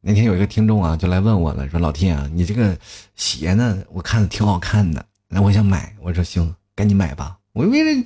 [0.00, 2.76] 那天有一个听众啊，就来问我了，说老天啊，你这个
[3.16, 5.94] 鞋呢，我看着挺好看的，那我想买。
[6.00, 7.36] 我说行，赶紧买吧。
[7.52, 8.04] 我为了。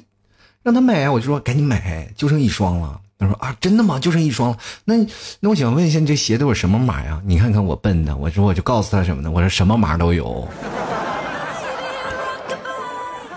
[0.64, 1.12] 让他买啊！
[1.12, 2.98] 我就说赶紧买，就剩一双了。
[3.18, 3.98] 他说啊，真的吗？
[3.98, 4.56] 就剩一双了。
[4.86, 4.94] 那
[5.38, 7.20] 那我想问一下，你这鞋都有什么码呀？
[7.26, 9.30] 你看看我笨的，我说我就告诉他什么呢？
[9.30, 10.48] 我说什么码都有。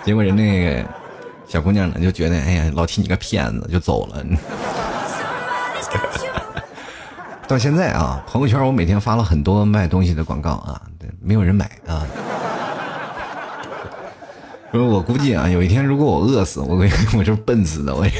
[0.06, 0.88] 结果人那个
[1.46, 4.24] 小姑娘呢，就觉得哎呀，老提你个骗子，就走了。
[7.48, 10.80] 到现在啊，朋友圈我每天发了很多卖东西的广告啊，
[11.18, 12.06] 没有人买啊。
[14.70, 16.76] 我估计啊，有一天如果我饿死，我
[17.16, 17.96] 我就笨死的。
[17.96, 18.12] 我也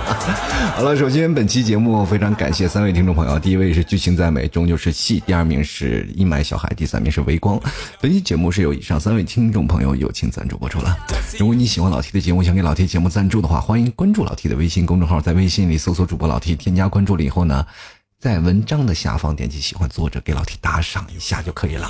[0.74, 7.60] 好了，首先本期节目非常感谢三位听众朋友，第一位是剧情赞美，终究是戏；第二名是阴霾小孩，第三名是微光。
[8.00, 10.96] 本期节目是由以上三位听众朋友友情赞助播出了。
[11.38, 17.64] 如果你喜欢老 T 的节目，想给老 T 节目赞助的话，欢迎关注老 T 的微信公众号，在微信里搜索主播老 T，添加关注了以后呢，
[18.18, 21.88] 在文章的下方点击喜欢作者，给老铁打赏一下就可以了。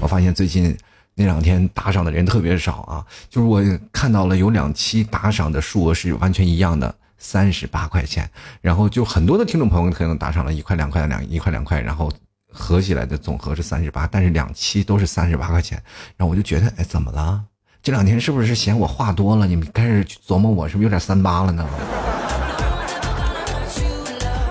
[0.00, 0.76] 我发现最近。
[1.16, 8.28] 那两天打赏的人特别少啊，就是我看到了有两期打赏的数额是完全一样的，三十八块钱，
[8.60, 12.12] 然后就很多的听众朋友可能打赏了一块两块两一块两块，然后
[12.50, 15.80] 合起来的总和是三十八，但是两期都是三十八块钱，
[16.16, 17.44] 然后我就觉得，哎，怎么了？
[17.80, 19.46] 这两天是不是嫌我话多了？
[19.46, 21.64] 你们开始琢磨我是不是有点三八了呢？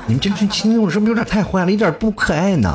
[0.05, 2.69] 你们这群听众是不是有点太坏了，一点不可爱呢？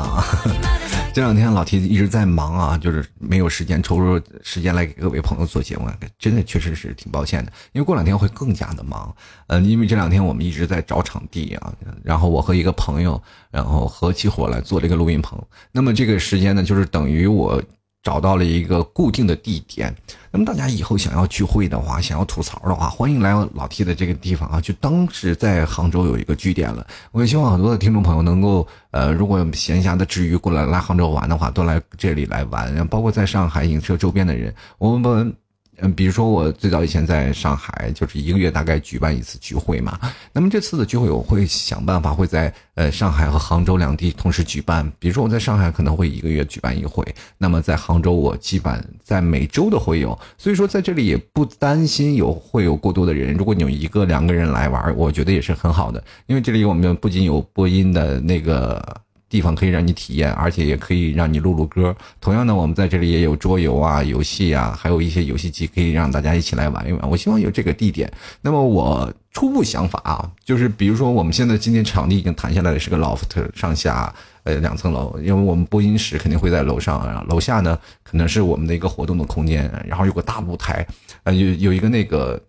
[1.13, 7.51] 这两天老提一直在忙啊，就是没有时间抽出时间来给各位朋友做节目，真的确实是挺抱歉的。
[7.71, 9.13] 因为过两天会更加的忙，
[9.47, 11.73] 呃，因为这两天我们一直在找场地啊，
[12.03, 15.39] 然后我和一个朋友，然后合起伙来做这个录音棚。
[15.71, 17.61] 那么这个时间呢，就是等于我。
[18.01, 19.93] 找到了一个固定的地点，
[20.31, 24.61] 那么大家以后想要聚会的话，想要吐槽的话，欢迎来老 T 的这个地方啊！
[24.61, 35.35] 就当时在杭州有一个据点了，我也希望很多的听众朋友能够，呃，如果闲暇的之余过来来杭州玩的话，都来这里来玩，包括在上海影射周边的人，我们。
[35.81, 39.99] 嗯，比如说我最早以前在上海，就是一个月大概举办一次聚会嘛。
[40.33, 44.91] 那么这次的聚会，我会想办法会在呃上海和杭州两地同时举办。
[44.99, 47.05] 比如说我在上海可能会一个月举办一回，
[47.37, 50.17] 那么在杭州我基本在每周都会有。
[50.37, 53.33] 所以说在这里也不担心有会有过多的人。
[53.33, 58.83] 如果你有一个两个人来玩，我觉得也是很好的，因为这里我们不仅有播音的那个。
[59.29, 61.95] 地方可以让你体验，而且也可以让你录录歌。
[62.19, 67.09] 同样呢，我们在这里也有桌游啊、游戏啊，还有一些游戏机可以让大家一起来玩一玩。
[67.09, 68.11] 我希望有这个地点。
[68.41, 74.11] 那么我初步想法啊，就是比如说我们现在今天场地已经谈下来的是个 loft 上下
[74.43, 80.85] 呃两层楼，因为我们播音室肯定会在楼上，然后楼下呢可能是我们的一个活动的空间，然后有个大舞台，
[81.23, 82.41] 呃有有一个那个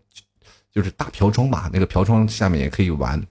[0.72, 3.22] 就是大飘窗吧，那个飘窗下面也可以玩。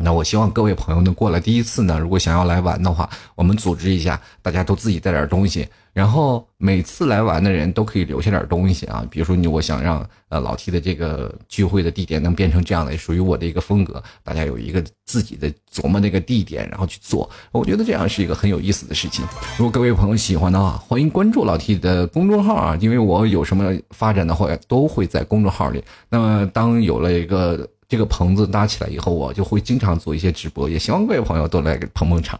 [0.00, 1.40] 那我希望各位朋友能过来。
[1.40, 9.04] 第一次呢，如果想要来玩的话，我们组织一下，大家都自己带点东西，然后每次来玩的人都可以留下点东西啊。
[9.10, 17.28] 比如说你，我想让呃老 T 的这个聚会的地点能变成这样的，属于我的一个风格，大家有一个自己的琢磨那个地点，然后去做。
[17.50, 19.24] 我觉得这样是一个很有意思的事情。
[19.56, 25.82] 如果各位朋友喜欢的话，欢迎关注老 T 的公众号啊，因为我有什么发展的话，都会在公众号里。
[26.08, 27.68] 那么当有了一个。
[27.90, 32.38] 这个棚子搭起来以后，我就会经常做一些直播，也希望各位朋友都来捧捧场。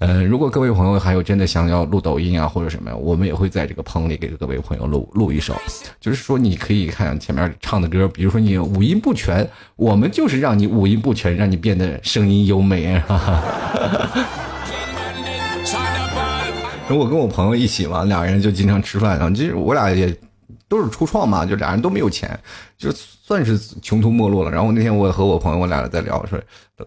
[0.00, 5.54] 呃，如果各位朋友还有真的想要录抖音啊或者什么，我们也会在这个棚里给各位朋友录录一首。
[6.00, 13.00] 就是说，你可以看前面唱的歌，比如说你五音不全，我们就是让你五音不全，让你变得声音优美。
[16.90, 20.12] 我跟我朋友一起嘛，俩人就经常吃饭啊，其实我俩也。
[20.68, 22.38] 都是初创嘛，就俩人都没有钱，
[22.78, 22.90] 就
[23.32, 24.50] 算是穷途末路了。
[24.50, 26.38] 然后那天我和我朋友，我俩在聊，说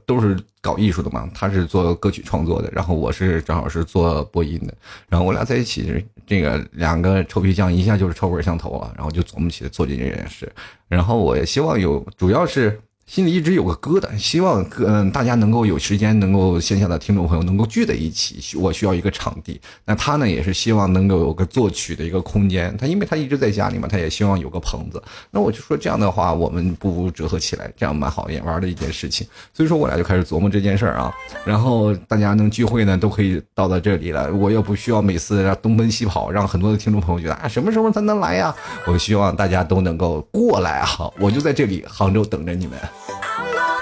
[0.06, 4.72] 都是搞艺术的嘛，他是做歌曲创作的，然后我是正好是做播音的。
[5.10, 10.48] 然后我俩在一起，这个两个臭皮匠一下就是臭味相投了，然后就琢磨起来做这件事。
[10.88, 18.58] 然后我也希望有，主要是心里一直有个疙瘩，希望嗯大家能够有时间，能够线下的听众朋友能够聚在一起。
[18.58, 22.76] 我需要一个场地，那他呢也是希望能够有个作曲的一个空间。
[22.78, 25.02] 他因为他一直在家里嘛，他也希望有个棚子。
[25.30, 29.26] 那我就说这样的话，我们不如折合起来，这样蛮好也玩的一件事情。
[29.54, 31.14] 所以说我俩就开始琢磨这件事儿啊。
[31.46, 34.34] 然后大家能聚会呢，都可以到到这里了。
[34.34, 38.54] 我又不需要每次东奔西跑，让很多的听众朋友觉得啊什么时候才能来呀？
[38.88, 40.90] 我希望大家都能够过来啊！
[41.20, 42.76] 我就在这里杭州等着你们。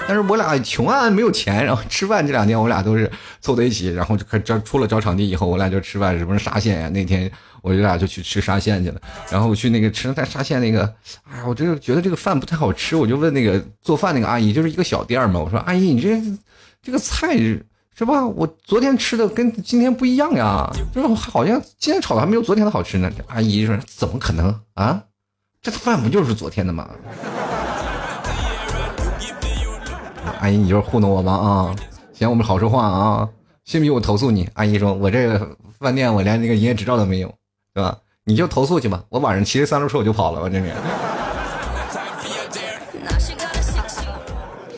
[0.06, 3.10] 但是我俩穷啊，没有钱，然后吃饭这两天我俩都是
[3.40, 6.88] 凑在一起，然后就开始出了找场地以后，我俩就吃饭，什么沙县呀？
[6.90, 7.30] 那天
[7.62, 10.82] 我俩就去吃沙县去了，然后去那个吃在沙县那个，
[11.24, 16.20] 哎呀，我就觉得这个饭不太好吃，我就问那个做饭那个阿姨，就是一个小店嘛，我说阿姨，你这
[16.82, 17.38] 这个菜
[17.96, 18.26] 是吧？
[18.26, 23.10] 我昨天吃的跟今天不一样呀，就是好像今天炒的还没有昨天的好吃呢。
[23.28, 25.02] 阿姨说怎么可能啊？
[25.62, 26.90] 这饭不就是昨天的吗？
[30.44, 31.32] 阿姨，你就是糊弄我吗？
[31.32, 31.74] 啊，
[32.12, 33.26] 行我们好说话啊？
[33.64, 34.46] 信不信我投诉你？
[34.52, 37.34] 阿姨说：“我这个饭店我连那个营业执照都没有，
[37.72, 37.96] 对吧？
[38.24, 40.76] 你就投诉去吧，我晚上骑着三轮车我就跑了，我这边。”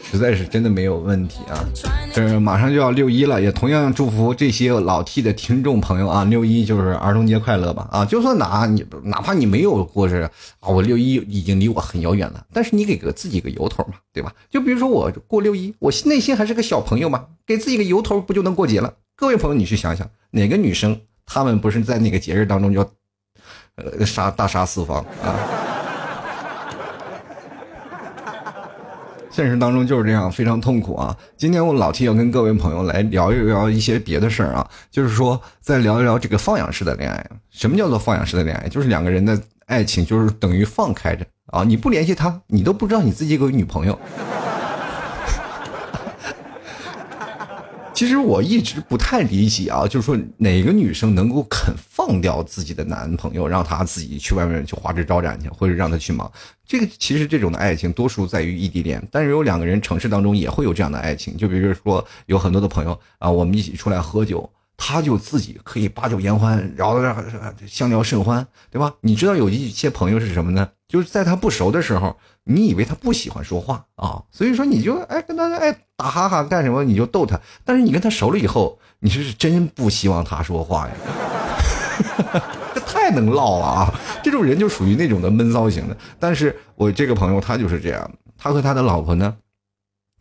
[0.05, 1.59] 实在是真的没有问题啊！
[2.17, 7.87] 这马上就要六一了，也同样祝福这些老 T 的听众朋友啊，六一就是儿童节快乐吧！
[7.93, 10.25] 啊，就算哪你哪怕你没有过这
[10.61, 14.33] 啊，我六一已经离我很遥远了，但是你给个自己个由头嘛，对吧？
[14.49, 18.95] 就比如说我过六一，我内心还是个小朋友嘛，给自己个由头不就能过节了？
[19.15, 22.81] 各位朋友，你去想想，哪个女生她们不是在那个节日当中就
[23.75, 25.76] 呃杀大杀四方啊？
[29.37, 31.15] 现实当中就是这样，非常痛苦啊！
[31.37, 37.23] 今天我老提要跟各位朋友来聊一聊一些别的事儿啊，就是说再聊一聊这个放养式的恋爱。
[37.51, 38.67] 什么叫做放养式的恋爱？
[38.71, 43.99] 就是两个人的爱情就是等于放开着啊，你不联系他，你都不知道你自己有个女朋友。
[47.97, 56.31] 其实我一直不太理解啊，就是说哪个女生能够肯放掉自己的男朋友，让他自己去外面去花枝招展去，或者让他去忙？
[56.67, 64.49] 这个其实这种的爱情多数在于异地恋，但是有两个人城市当中也会有这样的爱情，就比如说有很多的朋友啊，我们一起出来喝酒。
[64.79, 67.01] 他就自己可以把酒言欢，然后
[67.67, 68.93] 相聊甚欢，对吧？
[69.01, 70.69] 你知道有一些朋友是什么呢？
[70.89, 77.41] 就是在他不熟的时候，你以为他不喜欢说话啊，所以说你就哎跟他哎打哈哈干什么，你就逗他。
[77.65, 80.95] 但是你跟他熟了以后，你是真不希望他说话呀，
[82.75, 83.95] 这太能唠了啊！
[84.23, 85.97] 这种人就属于那种的闷骚型的。
[86.19, 89.37] 但是我这个朋友他就是这样，他和他的老婆呢，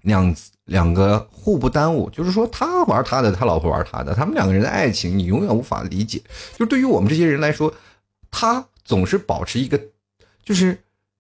[0.02, 0.36] 两。
[0.66, 6.20] 两个互不耽误，就是说他玩他的，他老婆玩他的，他们两个人的爱情你永远无法理解。
[6.58, 7.72] 就对于我们这些人来说，
[8.32, 9.80] 他总是保持一个，
[10.46, 10.78] 就是。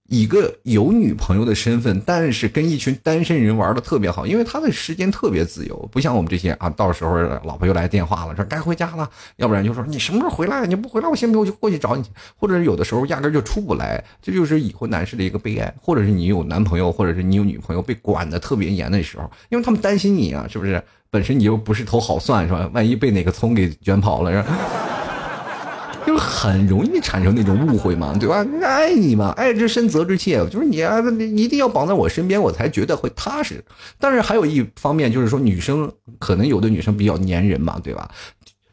[0.08, 10.68] 一个有女朋友的身份，但是跟一群单身人玩的特别好，因为他的时间特别自由，不像我们这些啊，到时候老婆又来电话了，说该回家了，要不然就说你什么时候回来？
[10.68, 12.04] 你不回来，我先不我就过去找你，
[12.38, 20.80] 或者有的时候压根就出不来，这就是已婚男士的一个悲哀，或者是你有男朋友，或者是你有女朋友被管的特别严的时候，因为他们担心你啊，是不是？
[21.10, 22.70] 本身你又不是头好算，是吧？
[22.76, 24.56] 万一被哪个葱给卷跑了，是吧？
[26.06, 28.46] 就很容易产生那种误会嘛，对吧？
[28.64, 33.64] 爱你嘛，爱之深责之切，就是你啊，你一定要绑在我身边，我才觉得会踏实。
[34.00, 38.10] 但是还有一方面就是说，女生可能有的女生比较粘人嘛，对吧？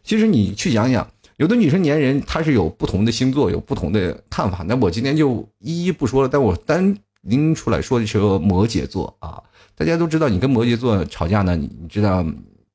[0.04, 1.06] 其实你去想想，
[1.36, 4.64] 有的女生粘人，她是有不同的星座，有不同的看法。
[4.66, 9.42] 那我今天就一一不说了，但我单拎出来说的是摩羯座啊。
[9.74, 12.24] 大家都知道，你跟摩羯座吵架呢，你你知道，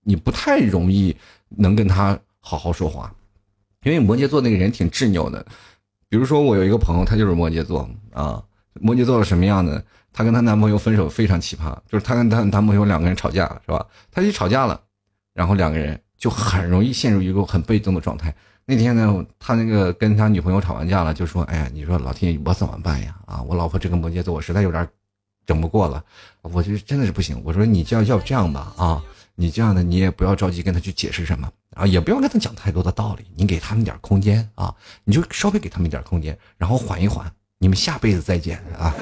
[0.03, 1.15] 你不太容易
[1.57, 3.13] 能跟他好好说话。
[3.87, 5.45] 因为摩羯座那个人挺执拗的，
[6.09, 8.43] 比如说我有一个朋友，他就是摩羯座啊。
[8.81, 9.81] 摩羯座是什么样的？
[10.11, 13.85] 她跟她男朋友分手非常奇葩，就是她跟她男朋友两个人吵架，是吧？
[14.11, 14.79] 她一吵架了，
[15.33, 18.33] 然后两个人就很容易陷入一个很被动的状态。
[18.65, 23.15] 那天呢，他那个跟他女朋友吵完架了，就说：“哎呀，你说老天，我怎么办呀？
[23.25, 24.85] 啊，我老婆这个摩羯座，我实在有点
[25.45, 26.03] 整不过了，
[26.41, 27.41] 我就真的是不行。
[27.45, 29.01] 我说你就要要这样吧，啊。”
[29.39, 38.91] 你这样的，你也不要着急跟他去解释什么啊，也不要跟他讲太多的道理，你给他们点空间啊，你就稍微给他们点空间，然后缓一缓，你们下辈子再见啊。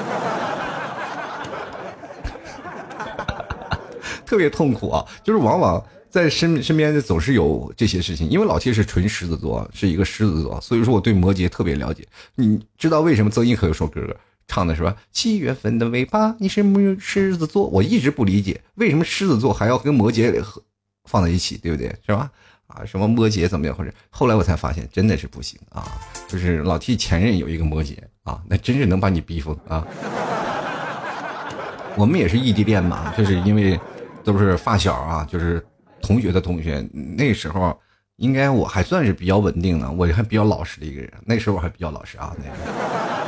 [4.25, 12.05] 特别痛苦啊，就是往往在身身边总是有这些事情，因为老七是纯狮子座，是一个狮子座，所以说我对摩羯特别了解。
[12.35, 14.01] 你知道为什么曾轶可有首歌？
[14.47, 14.95] 唱的是吧？
[15.11, 20.43] 七月份的尾巴，你是木狮子座，我一直不理解为什么狮子座还要跟摩羯
[21.05, 21.95] 放在一起，对不对？
[22.05, 22.31] 是吧？
[22.67, 23.75] 啊，什么摩羯怎么样？
[23.75, 25.85] 或者后来我才发现，真的是不行啊！
[26.27, 29.85] 就是老替前任有一个摩羯啊，那真是能把你逼疯啊！
[31.95, 33.79] 我们也是异地恋嘛，就是因为
[34.23, 35.63] 都是发小啊，就是
[36.01, 36.83] 同学的同学。
[36.91, 37.79] 那时候
[38.15, 41.11] 应该我还算是比较稳定的，我还比较老实的一个人。
[41.23, 43.24] 那时候我还比较老实啊，那个。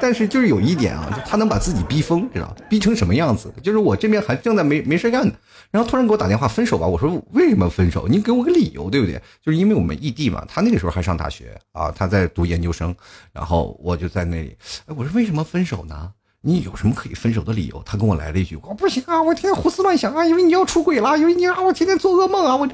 [0.00, 3.52] 但是就是有一点啊，就他能把自己逼疯，知道逼成什么样子？
[3.62, 5.32] 就是我这边还正在没没事干呢，
[5.70, 6.86] 然后突然给我打电话分手吧。
[6.86, 8.06] 我说为什么分手？
[8.08, 9.20] 你给我个理由，对不对？
[9.44, 10.44] 就是因为我们异地嘛。
[10.48, 12.94] 他那个时候还上大学啊，他在读研究生，
[13.32, 14.56] 然后我就在那里。
[14.86, 16.10] 哎，我说为什么分手呢？
[16.40, 17.82] 你有什么可以分手的理由？
[17.84, 22.68] 他跟我来了一句：我不行啊，我天天胡思乱想啊，因为你要出轨了，因为你让我天天做噩梦啊，我。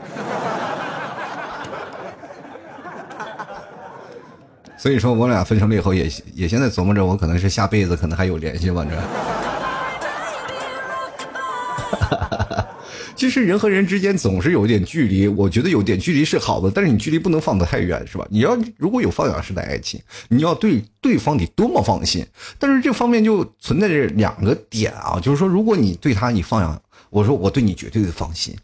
[4.84, 8.84] 所以说我俩分手了以后，也也现在琢磨着，我可能是下辈子可能还有联系吧。
[8.84, 9.02] 这，
[13.16, 18.26] 其实人和人之间总是有点距离，我觉得有点距离是好的，但是你距离不能放得太远，是吧？
[18.28, 19.98] 你要如果有放养式的爱情，
[20.28, 22.22] 你要对对方得多么放心。
[22.58, 28.54] 但是这方面就存在着两个点啊，就是说，如果你对他你放养，我说我对你绝对的放心，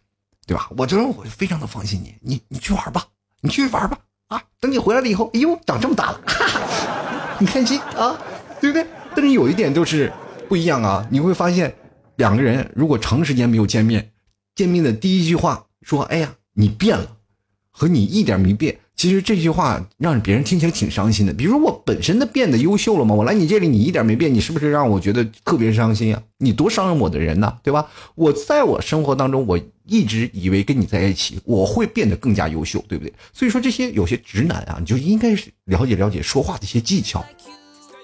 [0.46, 0.68] 对吧？
[0.76, 3.06] 我觉得我非常的放心你，你你去玩吧，
[3.40, 3.98] 你去玩吧。
[4.30, 6.60] 啊，等你回来了以后，哎呦，长这么大了，哈哈，
[7.36, 8.16] 很开心啊，
[8.60, 8.86] 对不对？
[9.14, 10.12] 但是有一点就是
[10.48, 11.74] 不一样啊，你会发现，
[12.14, 14.12] 两个人如果长时间没有见面，
[14.54, 17.16] 见面的第一句话说：“哎呀，你变了”，
[17.72, 18.78] 和你一点没变。
[19.00, 21.32] 其实这句话让别人听起来挺伤心的。
[21.32, 23.14] 比如我本身的变得优秀了吗？
[23.14, 26.22] 我来你这里，你一点没变，你是不是让我觉得特别伤心啊？
[26.36, 27.88] 你多伤人我的人呢，对吧？
[28.14, 33.14] 我在我生活当中，我一直以为跟你在一起，我会变得更加优秀，对不对？
[33.32, 37.24] 所以说这些有些直男啊，你就应该是了解了解说话的一些技巧。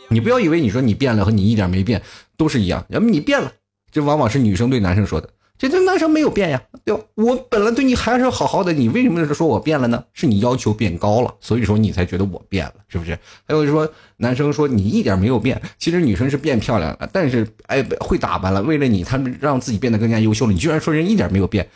[0.08, 2.00] 你不要以为你说你变了和你一点没变
[2.38, 3.52] 都是一样，要么你变了，
[3.92, 5.28] 这往往是女生对男生说的。
[5.58, 7.02] 这这男生没有变呀，对吧？
[7.14, 10.04] 我本来对你还是好好的，你为什么说我变了呢？
[10.12, 13.18] 是你要求变高了，所以说你才觉得我变了，是不是？
[13.48, 20.52] 还有说男生说你一点没有变，其实女生是变漂亮了，但是哎会打扮了，为了你，他们让自己变得更加优秀了。
[20.52, 21.66] 你居然说人一点没有变，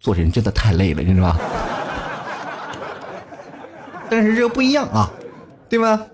[0.00, 1.40] 做人真的太累了，你知道吧？
[4.10, 5.12] 但是这个不一样啊，
[5.68, 6.06] 对吧？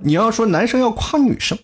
[0.00, 1.58] 你要说男生要夸女生。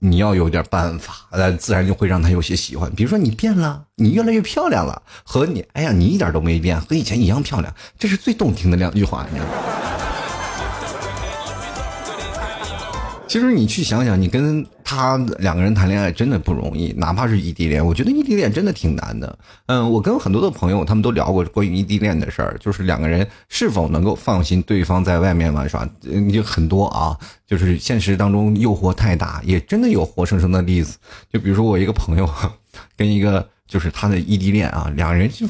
[0.00, 2.90] 你要有点办法，呃自然就会让他有些喜欢。
[2.94, 9.52] 比如说你变了，你越来越漂亮了，和你，哎呀，你一点都没变，和以前一样漂亮，这是最动听的两句话，你知道吗？
[13.28, 19.38] 其实你去想想，你跟他两个人谈恋爱真的不容易，哪怕是异地恋，我觉得异地恋真的挺难的。
[19.66, 25.86] 嗯，我跟很多的朋友他们都聊过关于异地恋的事儿，就是两个人是否能够放心对方在外面玩耍，
[26.32, 27.14] 就很多啊，
[27.46, 30.96] 就是现实当中诱惑太大，也真的有活生生的例子。
[31.30, 32.26] 就比如说我一个朋友，
[32.96, 35.46] 跟一个就是他的异地恋啊，两人就。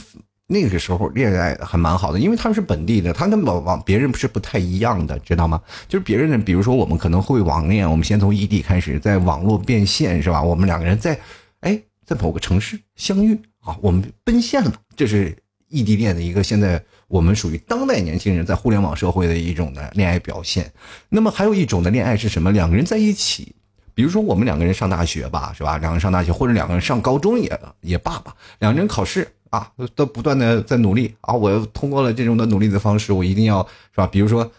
[0.51, 5.61] 那个时候恋爱还蛮好的，因为他们是本地的，他跟往往别人不是不太一样的，知道吗？
[5.87, 10.43] 就是别人，比如说我们可能会网恋，我们先从异地开始，在网络变现，是吧？
[10.43, 11.21] 我们两个人在，
[11.61, 15.37] 哎，在某个城市相遇啊，我们奔现了，这是
[15.69, 20.73] 异地恋的一个现在我们属于当代年轻人在互联网社会的一种的恋爱表现。
[21.11, 22.51] 那么还有一种的恋爱是什么？
[22.53, 23.55] 两个人在一起，
[23.93, 25.77] 比如说我们两个人上大学吧，是吧？
[25.77, 29.29] 两个人上大学，或者两个人上高中也也罢吧，两个人考试。
[29.51, 31.35] 啊，都不断的在努力啊！
[31.35, 34.07] 我通过了这种的努力的方式，我一定要是吧？
[34.07, 34.51] 比如说，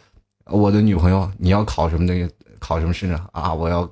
[0.46, 2.29] 我的女朋友，你要考什么的？
[2.60, 3.25] 考什么试呢？
[3.31, 3.89] 啊，我要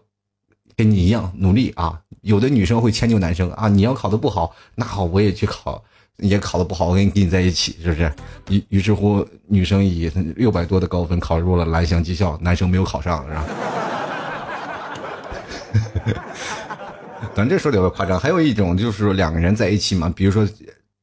[0.75, 1.97] 跟你一样努力啊！
[2.21, 5.81] 有的女生会迁就男生啊，你要考的不好，那好，我也去考，
[6.17, 8.11] 也考的不好，我跟你跟你在一起，是不是？
[8.49, 13.45] 于于是乎，女生以六百多的高分考入了蓝翔技校，男生没有考上，是吧？
[17.33, 18.19] 咱这说的有点夸张。
[18.19, 20.45] 还有一种就是说两个人在一起嘛，比如说。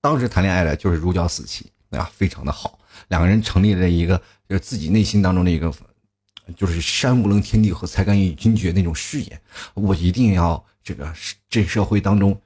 [0.04, 2.78] 当时谈恋爱的就是如胶似漆，啊，非常的好。
[3.08, 5.72] 两个人成立了一个，就是自己内心当中的一个，
[6.54, 9.40] 就是山无棱天地合，才敢与君绝那种誓言。
[9.72, 11.10] 我一定要这个
[11.48, 12.38] 这社会当中，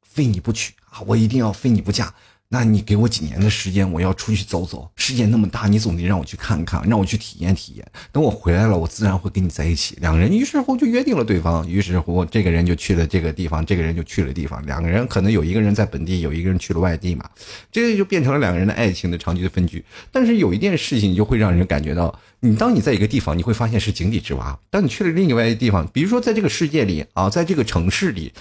[0.00, 1.00] 非你不娶啊！
[1.08, 2.14] 我一定要非你不嫁。
[2.48, 4.88] 那你给我几年的时间，我要出去走走。
[4.94, 7.84] 世界那么大，你总得让我去看看，让我去体验体验。
[8.12, 9.96] 等我回来了，我自然会跟你在一起。
[10.00, 14.64] 两个人于是乎就约定了对方，于是乎这个人就去了这个地方，这个人就去了地方。
[14.64, 17.28] 两个人可能有一个人在本地，有一个人去了外地嘛，
[17.72, 19.84] 这就变成了两个人的爱情的长期的分居。
[20.12, 28.32] 但是有一件事情就会让人感觉到，你当你在一个地方，你会发现是井底之蛙；当你去了另外一个地方，比如说在这个世界里啊，在这个城市里，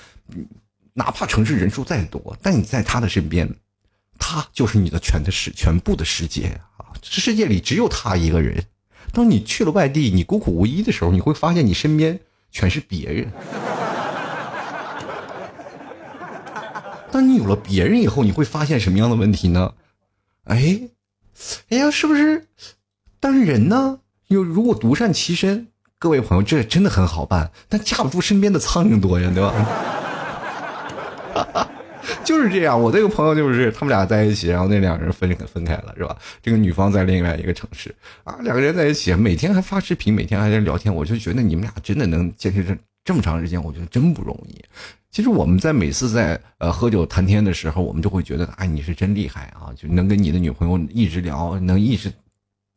[0.93, 3.49] 哪怕城市人数再多，但你在他的身边。
[4.17, 6.87] 他就是你的全的世全部的世界啊！
[7.01, 8.63] 这世界里只有他一个人。
[9.11, 12.19] 当你去了外地，你孤苦无依的时候，你会发现你身边
[12.51, 13.31] 全是别人。
[17.11, 19.73] 当你有了别人以后，你会发现什么样的问题呢？
[20.45, 20.81] 哎，
[21.69, 22.47] 哎呀，是不是？
[23.19, 23.99] 但是人呢？
[24.27, 25.67] 又如果独善其身，
[25.99, 29.53] 各位朋友，这真的很好办，但架不住身边的苍蝇多呀，对吧？
[32.23, 36.17] 就是这样，我这个朋友就是他们俩在一起，然后那两个人分分开了，是吧？
[36.41, 37.93] 这个女方在另外一个城市
[38.23, 44.63] 啊，两个人在一起，每天还发视频，每天还在聊天，我就觉得你们俩真的能坚持这这么长时间，我觉得真不容易。
[45.11, 52.11] 其实我们在每次在呃喝酒谈天的时候，我们就会觉得，哎，你是真厉害啊，就能跟你的女朋友一直聊，能一直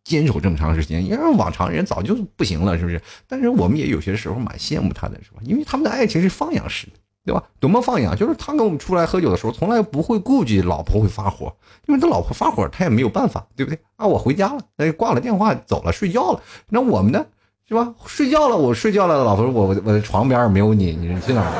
[0.05, 3.01] 坚守这么长时间，因为往常人早就不行了，是不是？
[3.27, 5.41] 但是我们也有些时候蛮羡慕他的，是吧？
[5.43, 6.93] 因为他们的爱情是放养式的。
[7.29, 7.43] 对吧？
[7.61, 11.53] 多么放养，就是他跟我们出来喝酒的时候，从来不会顾忌老婆会发火，
[11.87, 13.79] 因为他老婆发火，他也没有办法，对不对？
[13.97, 16.41] 啊，我回家了，那哎，挂了电话走了，睡觉了。
[16.71, 17.23] 那我们呢，
[17.69, 17.93] 是吧？
[18.07, 21.53] 睡觉了，我睡觉了，老婆，我我的床边没有你，你去哪儿？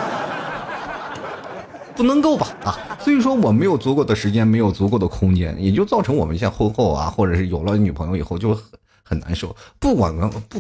[1.95, 2.47] 不能够吧？
[2.65, 8.63] 啊，所以说我没有足够的时间，没有足够的空间，也就造成我们像婚后啊，或者是有了女朋友以后就很
[9.05, 10.17] 很难受，不管
[10.49, 10.59] 不。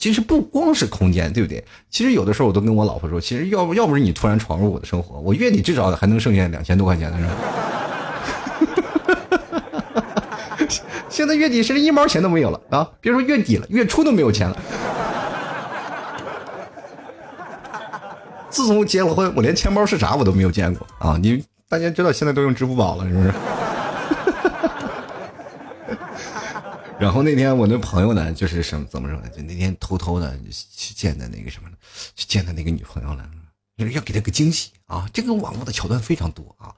[0.00, 1.62] 其实不光是空间，对不对？
[1.90, 7.18] 其实有的时候我都跟我老婆说，其实要不要不是你突然闯入我的生活，我月底至少还能剩下两千多块钱的。
[11.10, 12.88] 现在月底甚至一毛钱都没有了啊！
[13.00, 14.56] 别说月底了，月初都没有钱了。
[18.48, 21.18] 自从结了婚，我连钱包是啥我都没有见过啊！
[21.20, 23.34] 你大家知道现在都用支付宝了，是不是？
[27.00, 29.28] 然后那天我那朋友呢，就是什么怎么说呢？
[29.30, 30.38] 就那天偷偷的
[30.76, 31.70] 去见的那个什么，
[32.14, 33.28] 去见他那个女朋友了，
[33.78, 35.08] 就是要给他个惊喜啊！
[35.12, 36.74] 这个网络的桥段非常多啊。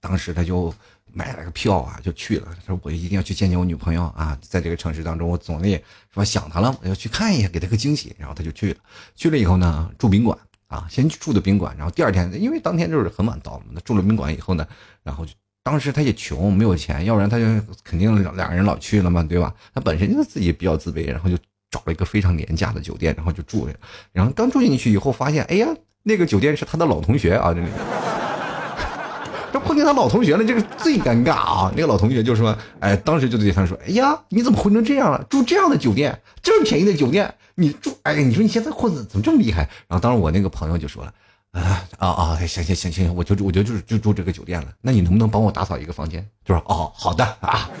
[0.00, 0.72] 当时他就
[1.10, 2.54] 买了个票啊，就去了。
[2.54, 8.14] 他说我一定要去见见我女朋友啊，在这个城市当中，我总得说想她了，我要去看一下，给她个惊喜。
[8.18, 8.80] 然后他就去了。
[9.16, 11.74] 去了以后呢，住宾馆啊，先去住的宾馆。
[11.76, 14.68] 然后第二天，因为当天就是很晚到了，那住了宾馆以后呢，
[15.02, 15.32] 然后就。
[15.64, 17.44] 当时他也穷，没有钱，要不然他就
[17.82, 19.52] 肯定两个人老去了嘛，对吧？
[19.74, 21.36] 他本身就自己比较自卑，然后就
[21.70, 23.74] 找了一个非常廉价的酒店，然后就住着。
[24.12, 25.66] 然后刚住进去以后，发现，哎呀，
[26.02, 27.66] 那个酒店是他的老同学啊，这里。
[29.54, 31.72] 这碰见他老同学了，这个最尴尬啊！
[31.76, 35.24] 那个老同学就说：“哎，当时就对他说，哎呀，你怎么混成这样了？
[35.30, 41.14] 住这样的酒店，这么便宜的酒店，你住，哎，你说你现在混的怎么这么厉害？”然后当时我那个朋友就说了。
[41.54, 42.36] 啊啊啊！
[42.46, 44.66] 行行行行，我就我就就是就住这个酒店了。
[44.80, 46.26] 那你能不能帮我打扫一个房间？
[46.44, 47.70] 就说哦，好的啊。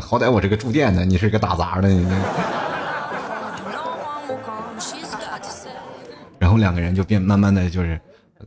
[0.00, 1.88] 好歹我这个住店的，你是个打杂的。
[1.88, 2.06] 你
[6.38, 8.00] 然后两个人就变慢慢的就是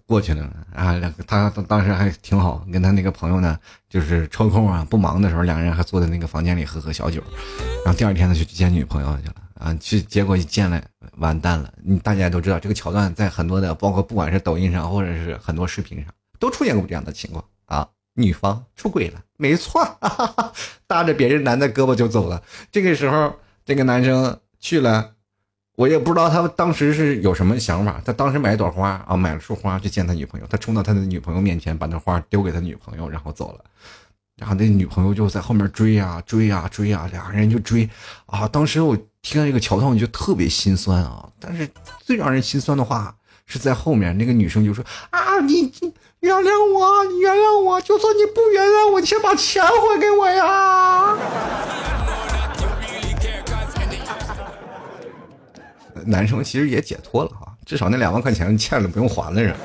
[0.08, 0.94] 过去了啊。
[0.94, 3.56] 两个他当时还挺好，跟他那个朋友呢，
[3.88, 7.22] 就是抽空啊不忙的时候，两个人还坐在那个房间里喝喝小酒。
[7.86, 9.36] 然后第二天呢就去见女朋友去了。
[9.58, 10.82] 啊，去结果一见了，
[11.18, 11.74] 完蛋了！
[11.84, 17.88] 你大家都知道这个桥段，在很多的，包括不管是抖音上，或者是很多视频上，都出现过这样的情况啊。
[18.14, 19.86] 女方出轨了，没错，
[20.88, 22.42] 搭着别人男的胳膊就走了。
[22.72, 25.12] 这个时候，这个男生去了，
[25.76, 28.02] 我也不知道他当时是有什么想法。
[28.06, 33.66] 他当时买一朵花啊，买了束花去见他女朋友，他冲到他的女朋友面前，把那花丢给他女朋友，然后走了。
[34.38, 37.90] 然后那女朋友就在后面追啊追啊追啊，两个人就追
[38.26, 38.48] 啊。
[38.48, 38.98] 当时我。
[39.26, 41.28] 听到这个桥段，我就特别心酸啊！
[41.40, 41.68] 但是
[42.00, 43.16] 最让人心酸的话
[43.48, 45.74] 是在后面，那个女生就说：“啊，你
[46.20, 51.18] 原谅我，你原谅我，就算你不原谅我，你先把钱还给我呀！”
[56.06, 59.56] 男生其实也解脱了啊，至少那两万块钱欠了不用还了人。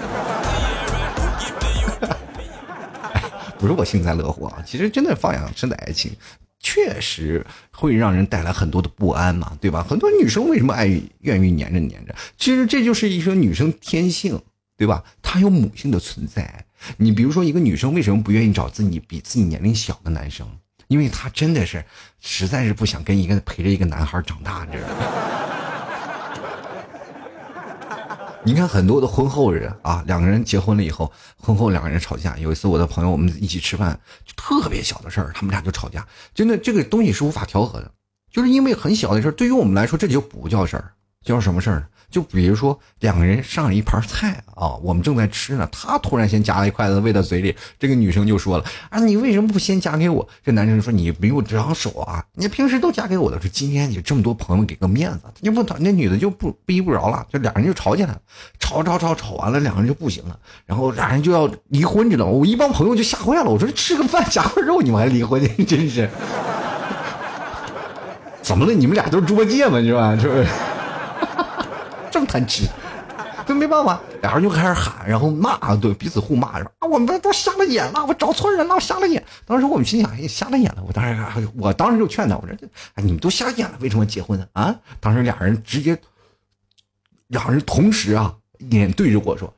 [3.60, 6.16] 不是我幸灾乐祸啊，其实真的放养真的爱情。
[6.60, 9.82] 确实会让人带来很多的不安嘛，对吧？
[9.82, 10.86] 很多女生为什么爱
[11.20, 12.14] 愿意黏着黏着？
[12.36, 14.40] 其实这就是一种女生天性，
[14.76, 15.02] 对吧？
[15.22, 16.66] 她有母性的存在。
[16.98, 20.46] 你比如说，一个女生为什么不愿意找自己比自己年龄小的男生？
[20.88, 21.84] 因为她真的是
[22.20, 25.59] 实在是不想跟一个陪着一个男孩长大，你知道吗？
[28.42, 32.38] 你看很多的婚后人啊，两个人结婚了以后，婚后两个人吵架。
[32.38, 36.06] 有一次我的朋友我们一起吃饭，就特别小的事儿，他们俩就吵架。
[36.34, 37.92] 真的，这个东西是无法调和的，
[38.32, 40.92] 就是因为很小的事儿，对于我们来说这就不叫事儿，
[41.24, 41.84] 叫什么事儿呢？
[42.10, 50.26] 就比如说两个人上了一盘菜啊，我们正在吃呢，他突然先夹了一筷子喂到嘴里，这个女生就说了啊，你为什么不先夹给我？
[50.42, 58.20] 这男生说你没有长手啊，你平时都夹给我的，说今天你这么多朋友给个面子，你不那女的就不逼不着了，就俩人就吵起来了，
[58.58, 62.32] 吵吵吵吵完了，两个人就不行了，然后俩人就要离婚，知道吗？
[62.32, 66.08] 我一帮朋友就吓坏了，我说吃个饭夹块肉你们还离婚， 真是，
[68.42, 68.72] 怎么了？
[68.72, 69.80] 你们俩都是猪八戒吗？
[69.80, 70.16] 是吧？
[70.18, 70.46] 是不是？
[72.10, 72.64] 这么贪吃，
[73.46, 79.24] 这没办法，俩人就开始喊，然后骂，对彼此互骂，说啊，我们都瞎了眼了，我找错人了，瞎了眼。
[79.46, 80.82] 当时我们心想，哎，瞎了眼了。
[80.86, 82.54] 我当时，我当时就劝他，我说，
[82.94, 84.46] 哎，你们都瞎眼了，为什么结婚呢？
[84.52, 84.74] 啊？
[85.00, 85.98] 当时俩人直接
[87.28, 89.52] 两人同时啊，脸对着我说：“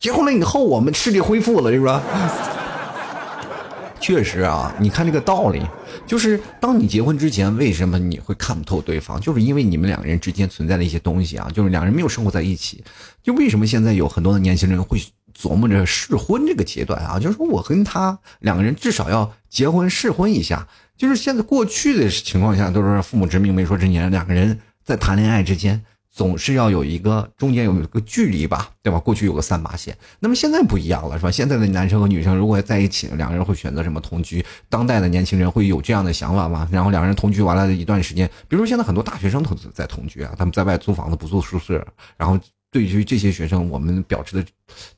[0.00, 2.02] 结婚了以后，我们视力恢复了，是吧？”
[4.00, 5.64] 确实啊，你看这个道理，
[6.12, 9.18] 就是当你结婚之前，为什么你会看不透对方？
[9.18, 12.84] 就是因为你们两个人之间存在的一些东西啊，就是两人没有生活在一起。
[13.22, 15.00] 就为什么现在有很多的年轻人会
[15.34, 17.18] 琢磨着试婚这个阶段啊？
[17.18, 20.68] 就是说我跟他两个人至少要结婚试婚一下。
[20.98, 25.82] 就是现在过去的情况下，都是父母之命媒妁之言，两个人在谈恋爱之间。
[26.14, 28.98] 总是要有一个中间有一个距离吧，对吧？
[28.98, 31.30] 过去有个三八线，那么现在不一样了，是吧？
[31.30, 34.44] 现在的男生和女生如果在一起，两个人会选择什么同居？
[34.68, 36.68] 当代的年轻人会有这样的想法吗？
[36.70, 41.82] 然后两个人同居完了一段时间，比如说现在很多大学生都在同居啊，他们在外租房子不住宿舍。
[42.18, 42.38] 然后
[42.70, 44.44] 对于这些学生，我们表示的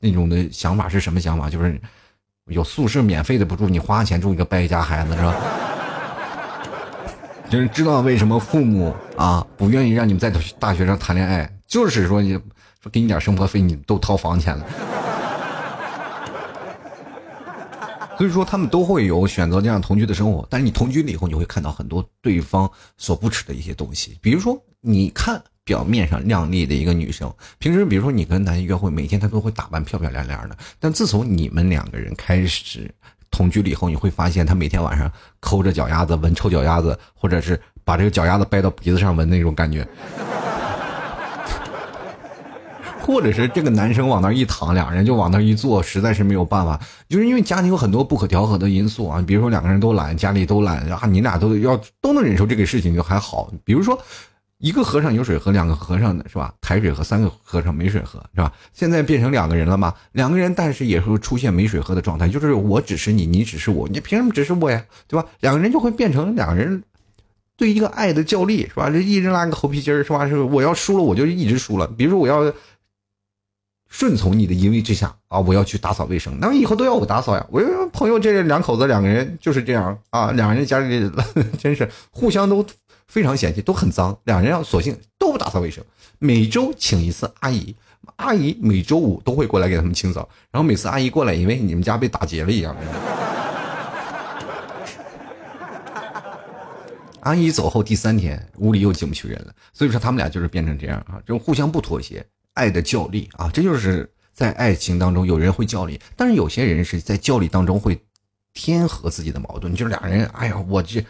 [0.00, 1.48] 那种的想法是什么想法？
[1.48, 1.80] 就是
[2.46, 5.34] 有宿舍免费的不住，你花钱住一个败家孩子，是吧？
[7.50, 14.64] 就是知道为什么父母啊不愿意让你们在大学上谈恋爱，就是说你说给你点生活费，你都掏房钱了。
[18.16, 24.18] 所以说他们都会有选择这样同居的生活，但是你同居了以后，你会看到很多对方所不耻的一些东西。
[24.22, 32.90] 比如说，你看表面上靓丽的一个女生，平时比如说你跟男约会，每天她都会打扮漂漂亮亮的，但自从你们两个人开始。
[33.34, 39.84] 同居了以后，你会发现他每天晚上抠着脚丫子闻臭脚丫子，或者是把这个脚丫子掰到鼻子上闻那种感觉，
[43.02, 54.00] 或者是这个男生往那一躺，两人就往那一坐，实在是没有办法，就是因为家庭有很多不可调和的因素啊，比如说两个人都懒，家里都懒啊，你俩都要都能忍受这个事情就还好，比如说。
[54.64, 56.54] 一个和尚有水喝，两个和尚的是吧？
[56.62, 58.50] 抬水喝，三个和尚没水喝是吧？
[58.72, 59.92] 现在变成两个人了嘛？
[60.12, 64.82] 两个人，但是也会出现没水喝的状态，就是我只是你，你只是我，你凭什么只是我呀？
[65.06, 65.28] 对吧？
[65.40, 66.82] 两个人就会变成两个人
[67.58, 68.88] 对一个爱的较力是吧？
[68.88, 70.26] 这一人拉个猴皮筋儿是吧？
[70.26, 71.86] 是我要输了，我就一直输了。
[71.86, 72.50] 比如说我要
[73.90, 77.46] 顺从你的淫威之下啊，我要去打扫卫生，那么以后都要我打扫呀。
[77.50, 77.60] 我
[77.92, 81.12] 朋友这两口子两个人就是这样啊，两个人家里
[81.58, 82.64] 真是互相都。
[83.06, 85.84] 非常嫌弃，都很脏，两人要索性都不打扫卫生，
[86.18, 87.76] 每周请一次阿姨，
[88.16, 92.74] 阿姨每周五都会过来给他们清扫，然后每次阿姨过来，以为你们家被打劫了一样。
[97.20, 107.98] 阿姨走后第三天，屋里又进不去人了，所以说他们俩就是变成这样啊，就互相不妥协，爱的较力啊，这就是在爱情当中有人会较力，但是有些人是在较力当中会
[108.52, 111.04] 天和自己的矛盾，就是俩人，哎呀，我这。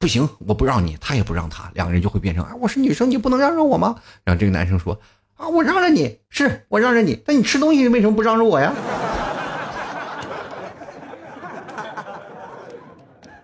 [0.00, 3.96] 不行，我不让你，他也不让他，两个人就会变成啊，我是女生，你不能让着我吗？
[4.24, 4.98] 然后这个男生说
[5.36, 8.72] 啊，我让着你，是我让着你，那你吃东西为什么不让着我呀？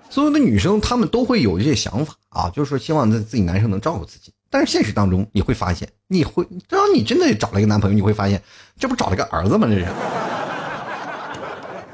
[0.09, 8.43] 所有的女生她们都会有一些想法啊，就是说希望自自己男生能照顾自己，但是现实当中你会发现，你会当你真的找了一个男朋友，你会发现，
[8.79, 9.69] 这不找了个儿子吗？
[9.69, 9.87] 这是，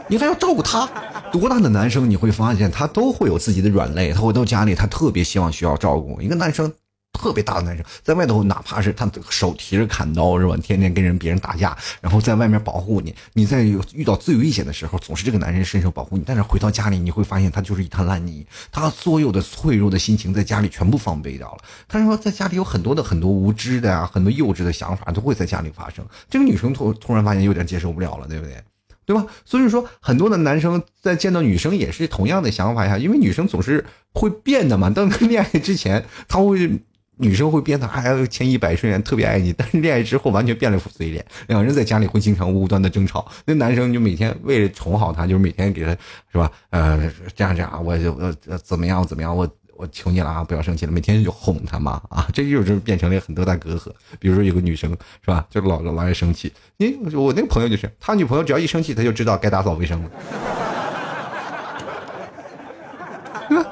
[0.06, 0.88] 你还要照顾他。
[1.32, 6.20] 多大的男生你会发现他都会有自己的软肋，他回到家里他特别希望需要照顾。
[6.20, 6.70] 一个男生
[7.18, 13.14] 特别大的男生在外头，哪怕是他手提着砍刀是吧，天天跟人别人打架，然后在外面保护你。
[13.32, 16.24] 你在遇到最危险的时候，总是这个男人伸手保护你。
[16.26, 21.58] 但是回到家里，你会发现他就是一滩烂泥，他所有的脆弱的心情在家里全部放飞掉了。
[21.88, 26.04] 他说在家里有很多的很多无知的啊，很多幼稚的想法都会在家里发生。
[26.28, 28.56] 这个女生突突然发现有点接受不了了，对不对？
[29.04, 29.26] 对吧？
[29.44, 34.88] 所以说，很多的男生在见到女生也是同样的想法呀，因为女生总是会变的嘛。
[34.90, 36.70] 当恋爱之前，他会
[37.16, 39.52] 女生会变得哎，千依百顺，特别爱你。
[39.52, 41.24] 但是恋爱之后，完全变了副嘴脸。
[41.48, 43.26] 两人在家里会经常无端的争吵。
[43.44, 45.90] 那男生就每天为了宠好她，就是每天给她
[46.30, 46.50] 是吧？
[46.70, 49.48] 呃，这样这样，我就呃怎么样怎么样我。
[49.76, 53.90] 我求你了啊，不要生气了，每天就哄他妈 啊，这就是变成了很多大隔阂。
[54.18, 54.90] 比如说有个女生
[55.24, 56.52] 是吧，就老老爱生气。
[56.76, 60.10] 你我那个朋友就是，他女朋友只要一生气，他就知道该打扫卫生了。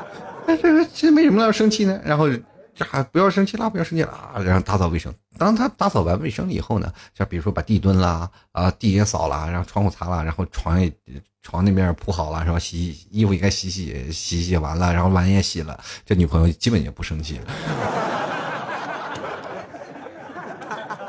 [0.47, 2.01] 那这个其实为什么要生气呢？
[2.05, 2.29] 然后
[2.75, 5.13] 这还不要生气啦，不要生气啦，然后打扫卫生。
[5.39, 10.93] 当他打扫完卫生以后呢，像比如说把地墩啦，啊地也扫了，然后窗户擦了，然后床也。
[11.43, 12.59] 床那边铺好了是吧？
[12.59, 17.47] 洗衣服应该洗洗洗洗完了，然后碗也洗了，这女朋友基本也不生气了。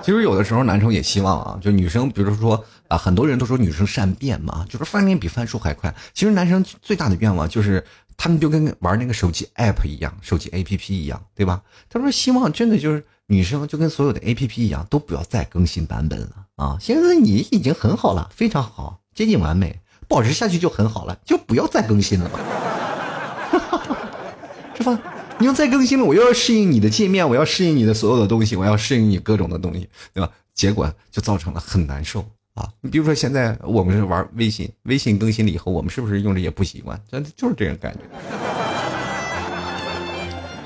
[0.02, 5.93] 其实有的时候男生也希望啊，就女生，比如说啊，很多人都说女生善变嘛，就是翻脸比翻书还快。
[6.13, 7.84] 其实男生最大的愿望就是，
[8.23, 11.60] 他们就跟玩那个手机 app 一样，手机 app 一样，对吧？
[11.89, 16.77] 他说希望真的就是女生就跟所有的 app 一样，都不要再更新版本了啊！
[16.79, 19.79] 现在你已经很好了，非常好，接近完美。
[20.07, 22.29] 保持下去就很好了，就不要再更新了，
[24.77, 25.01] 是吧？
[25.39, 30.31] 你要再更新了，我又要适应你的界面，我要适应你的所有的东西，我要适应你各种的东西，对吧？
[30.53, 32.23] 结果就造成了很难受
[32.54, 32.70] 啊！
[32.82, 37.02] 你比如说现在我们是玩微信，微信更新了以后，我们是不是用着也不习惯？
[37.10, 38.00] 真的就是这种感觉。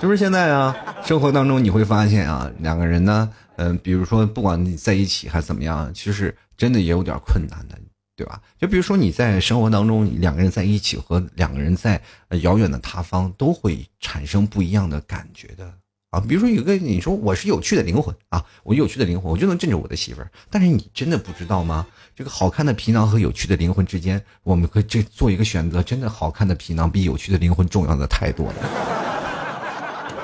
[0.01, 0.75] 就是现在啊？
[1.03, 7.77] 生活当中你会发现啊，两个人呢，嗯，比如说不管你在一起还是怎么样，其实真的也有点困难的，
[8.15, 8.41] 对吧？
[8.59, 12.01] 就比如说你在生活当中，两个人在一起和两个人在
[12.41, 15.71] 遥远的他方，都会产生不一样的感觉的
[16.15, 16.23] 啊。
[16.27, 20.31] 比如说有个你说我是有趣的灵魂啊，我有趣的灵魂，我就能镇着我的媳妇儿。
[20.49, 21.85] 但是你真的不知道吗？
[22.15, 28.55] 这个好看的皮囊和有趣的灵魂之间，我们可以这做一个选择，真的好看的皮囊比有趣的灵魂重要的太多了。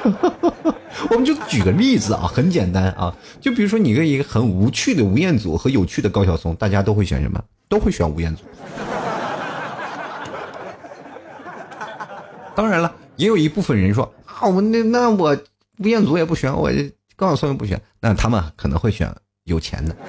[1.09, 7.43] 我们就举个例子啊，很简单啊，就比如说你跟一个很无趣的吴彦祖和有趣的高晓松，大家都会选什么？
[7.67, 8.43] 都会选吴彦祖。
[12.55, 15.37] 当然了，也有一部分人说啊，我那那我
[15.83, 16.71] 吴彦祖也不选，我
[17.15, 19.11] 高晓松也不选，那他们可能会选
[19.45, 19.95] 有钱的，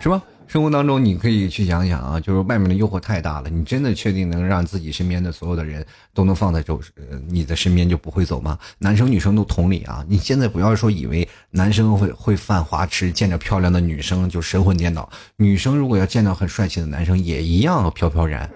[0.00, 0.20] 是吧？
[0.48, 6.80] 生活当中，你可以去想想啊，就是外面的诱惑太大了，你真的确定能让自己身边的所有的人都能放在周
[7.28, 8.58] 你的身边就不会走吗？
[8.78, 18.50] 男生女生都同理啊，你现在不要说以为男生会会犯花痴，见着漂亮的女生就神魂颠倒，女生如果要见到很帅气的男生，也一样飘飘然。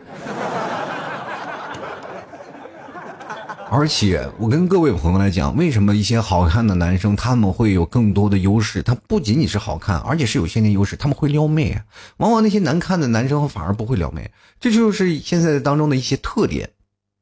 [3.72, 8.83] 而且，我跟各位朋友来讲，为什么一些好看的男生他们会有更多的优势？
[8.83, 11.80] 他不仅仅是好看，而且是有先天优势，他们会撩妹。
[12.16, 14.28] 往往那些难看的男生反而不会撩妹，
[14.59, 16.68] 这就是现在当中的一些特点。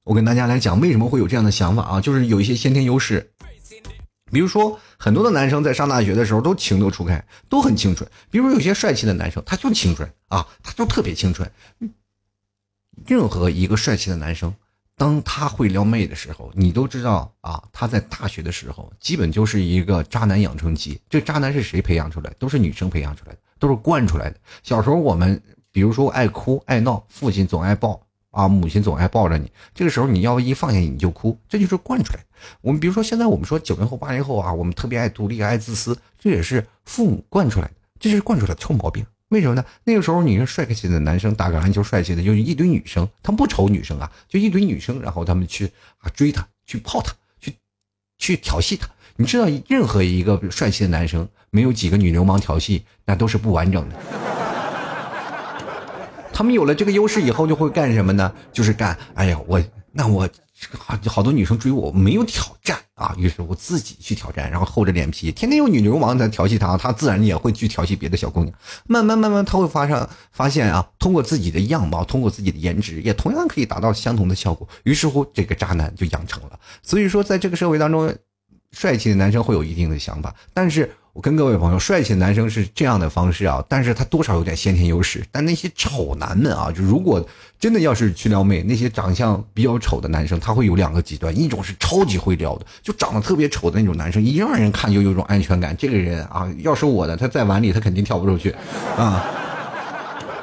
[0.05, 2.01] 我跟大家来讲，为什么会有这样的想法啊？
[2.01, 3.31] 就是有一些先天优势。
[4.33, 8.11] 比如说，很多的男生在上大学的时候都情窦初开，都很清纯。
[8.31, 11.51] 比如有些帅气的男生，他就清纯啊，他就特别清纯。
[13.07, 14.55] 任何一个帅气的男生。
[14.99, 21.01] 当他会撩妹的时候，你都知道啊，他在大学的时候基本就是一个渣男养成期。
[21.09, 22.31] 这渣男是谁培养出来？
[22.37, 24.37] 都是女生培养出来的，都是惯出来的。
[24.65, 29.51] 小时候我们，比如说爱哭爱闹，父亲总爱抱啊，母亲总爱抱着你。
[29.73, 32.27] 这个时候你要一放下你就哭，这就是惯出来的。
[32.61, 39.07] 我们比如说现在我们说九零后八零后啊，我们特别爱独立爱自私，这也是父母惯出来的，这就是惯出来的臭毛病。
[39.29, 39.65] 为什么呢？
[39.85, 45.67] 那个时候，你说帅气的男生打个篮球，帅气的就是一堆女生，他不愁女生啊，就一堆女生，然后他们去
[45.99, 47.55] 啊追他，去泡他，去
[48.19, 48.89] 去调戏他。
[49.17, 53.97] 你知道，任何一个帅气的男生，没有几个女流氓调戏，那都是不完整的。
[56.33, 58.33] 他们有了这个优势以后，就会干什么呢？
[58.53, 59.63] 就是干，哎呀，我
[59.93, 60.29] 那我。
[60.77, 68.53] 好好多女生追我，没有挑战啊，于是我自己去挑战，然后厚着脸皮，天天有女流氓在调戏他，他自然也会去调戏别的小姑娘。
[68.87, 74.69] 慢慢慢慢，他会发上发现啊，通过自己的样貌，通过自己的颜值，也同样可以达到相同的效果。
[74.83, 76.59] 于是乎，这个渣男就养成了。
[76.83, 78.13] 所以说，在这个社会当中，
[78.73, 80.91] 帅气的男生会有一定的想法，但是。
[81.19, 85.21] 我跟各位朋友，帅气的男生是这样的方式啊，但是他多少有点先天优势。
[85.33, 87.27] 但那些丑男们啊，就如果
[87.59, 95.77] 真的要是去撩妹，那些长相比较丑的男生，他会有两个极端，一种是超级会撩的，就长得特别丑的那种男生，一让人看就有种安全感。
[95.77, 98.55] 这个人啊，要是我的，他在碗里他肯定跳不出去，
[98.97, 99.27] 啊。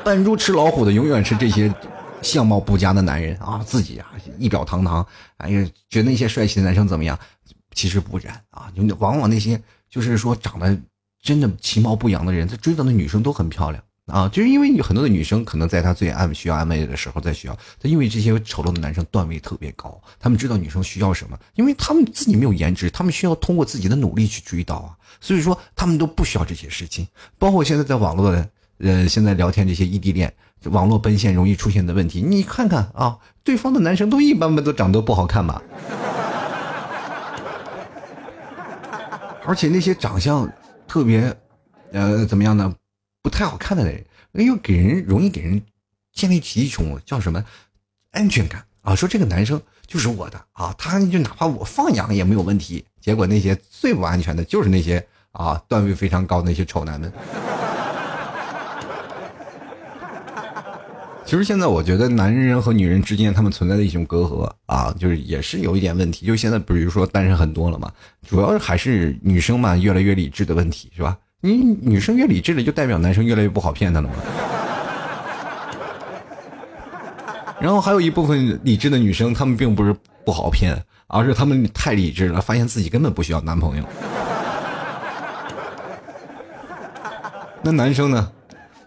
[0.03, 1.73] 扮猪吃老虎的永远是这些
[2.21, 4.07] 相貌不佳的男人啊，自己啊
[4.38, 5.07] 仪表堂堂，
[5.38, 7.17] 哎呀，觉得那些帅气的男生怎么样？
[7.73, 9.57] 其实不然啊，就往往那些。
[9.95, 10.77] 就是说，长得
[11.23, 14.27] 真的其貌不扬的人，他追到的女生都很漂亮啊。
[14.27, 24.91] 就是因为很多的女生可能在他最安需要安慰的时候，在需要他，因为这些丑陋的男生段位特别高，他们知道女生需要什么，因为他们自己没有颜值，他们需要通过自己的努力去追到啊。
[25.21, 27.08] 所以说，他们都不需要这些事情。
[27.39, 30.34] 包括现在在网络的，呃，现在聊天这些异地恋，
[30.65, 35.62] 网络奔现容易出现的问题，你看看啊，对方的男生都一般般，都长得不好看吧。
[39.45, 40.51] 而且那些长相
[40.88, 41.36] 特别，
[41.91, 42.73] 呃，怎么样呢？
[43.21, 44.03] 不太好看的人，
[44.34, 45.62] 又给人容易给人
[46.13, 47.43] 建立起一种叫什么
[48.12, 48.95] 安全感啊？
[48.95, 52.86] 说这个男生就是我的啊，他就哪怕我放养也没有问题。
[52.99, 57.12] 结果那些最不安全的就是那些啊段位非常高那些丑男们。
[61.25, 66.23] 其实现在我觉得男人和女人之间他们存在的一种隔阂啊，就是也是有一点问题。
[66.23, 67.91] 就现在比如说单身很多了嘛，
[68.27, 71.17] 主要还是女生嘛越来越理智的问题，是吧？
[71.41, 74.13] 你女生越理智了，就代表男生越来越不好骗她了嘛。
[77.59, 83.83] 然后还有一部分理智的女生，她们并不是不好骗，而是她们太理智了，发现自己根本不需要男朋友。
[87.63, 88.31] 那男生呢？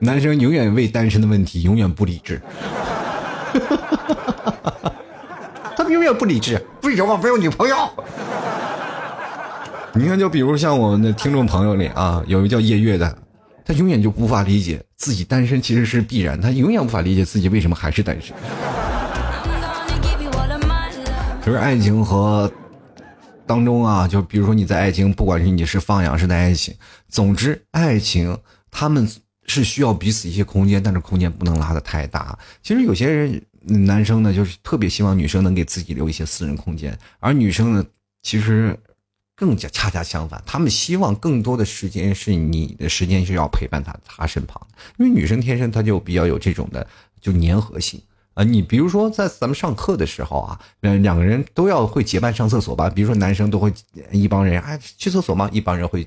[0.00, 2.40] 男生永远为单身的问题永远不理智。
[5.76, 7.76] 他们永远不理智，为什么没有女朋友？
[9.94, 13.18] 你看，就比如像我们的听众朋友里啊，有一个叫叶月的，
[13.64, 18.36] 他永远就无法理解自己单身其实是必然，他永远无法理解自己为什么还是单身。
[21.44, 22.50] 就是爱情和
[23.46, 26.74] 当中啊，就比如说你在爱情，不管是你是放养式的爱情，
[27.08, 28.38] 总之爱情
[28.70, 29.08] 他们
[29.48, 32.38] 是需要彼此一些空间，但是空间不能拉的太大。
[32.62, 33.42] 其实有些人
[33.86, 37.84] 男生呢，就是特别希望女生能给自己留一些私人空间，而女生呢，
[38.22, 38.78] 其实
[39.34, 44.64] 更加恰恰相反，他们希望更多的时间是你的时间是要陪伴他他身旁，
[44.98, 46.86] 因为女生天生她就比较有这种的
[47.20, 48.00] 就粘合性。
[48.34, 52.88] 啊，你比如说在咱们上课的时候啊，嗯，两个人都要会结伴上厕所吧？
[52.88, 53.72] 比如说男生都会
[54.12, 55.48] 一帮人哎去厕所吗？
[55.52, 56.06] 一帮人会，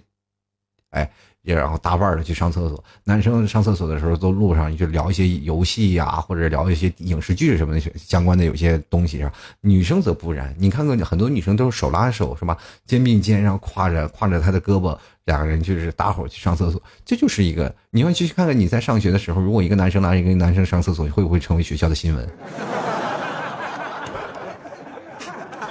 [0.91, 1.11] 哎。
[1.43, 9.31] 也然后搭伴的去上厕所，男生上厕所的时候，都路上就聊一些游戏呀，或者聊一些影视剧什么的相关的有些东西上。
[9.61, 12.55] 女生则不然，你看看很多女生都是手拉手，是吧？
[12.85, 16.81] 肩并肩，然后挎着挎着他的胳膊，两个人就是搭伙去上厕所。
[17.03, 22.29] 这就是一个，你要去看看你在上学的时候，如果一个男生拉一个男生上厕所，会不会成为学校的新闻？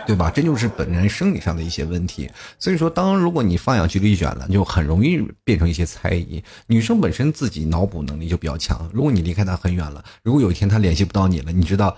[0.07, 0.31] 对吧？
[0.31, 2.31] 这就是本人生理上的一些问题。
[2.59, 6.43] 所以说，当如果你放养距离远了，就很容易变成一些猜疑。
[6.67, 8.89] 女生本身自己脑补能力就比较强。
[8.93, 11.97] 如果你离开她很远了，如果有一天她联系不到你了，你知道，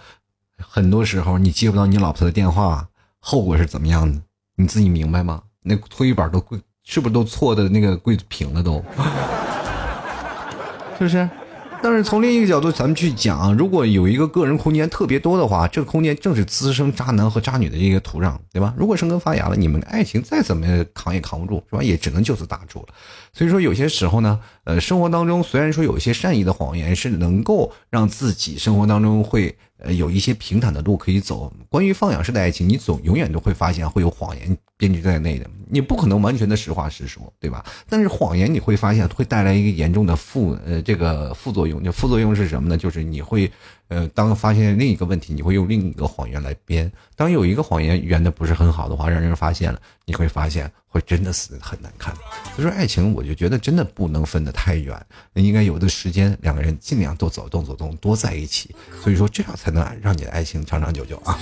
[0.58, 2.88] 很多时候你接不到你老婆的电话，
[3.18, 4.20] 后果是怎么样的？
[4.56, 5.42] 你自己明白吗？
[5.62, 8.84] 那搓衣板都跪，是不是都错的那个跪平了都？
[10.98, 11.28] 是不是？
[11.82, 18.72] 但是从另一个角度，咱们去讲，如果有一个个人空间特别多的话，这个空间正是滋生渣男和渣女的一个土壤，对吧？
[18.78, 21.82] 如果生根发芽了，你们爱情再怎么扛也扛不住，是吧？
[21.82, 22.94] 也只能就此打住了。
[23.32, 31.52] 所以说，有些时候呢，呃，生活当中虽然说有一些善意的谎言是能够让自己生活当中会呃有一些平坦的路可以走。
[31.68, 35.48] 关于放养式的爱情，你总永远都会发现会有谎言编织在内的。
[35.68, 37.64] 你不可能完全的实话实说，对吧？
[37.88, 42.76] 但是谎言你会发现会带来一个严重的副呃这个副作用，就副作用是什么呢？
[42.76, 43.48] 就是你会
[43.92, 46.90] 呃当发现另一个问题，你会用另一个谎言来编。
[47.16, 52.14] 当有一个谎言圆的不是很好的话，让人发现了，你会发现会真的死的很难看。
[52.56, 55.00] 所以说爱情，我就觉得真的不能分得太远，
[55.34, 58.74] 应该有的时间两个人尽量多走动走动，多在一起。
[59.02, 61.38] 所以说这样才能让你的爱情长长久久啊。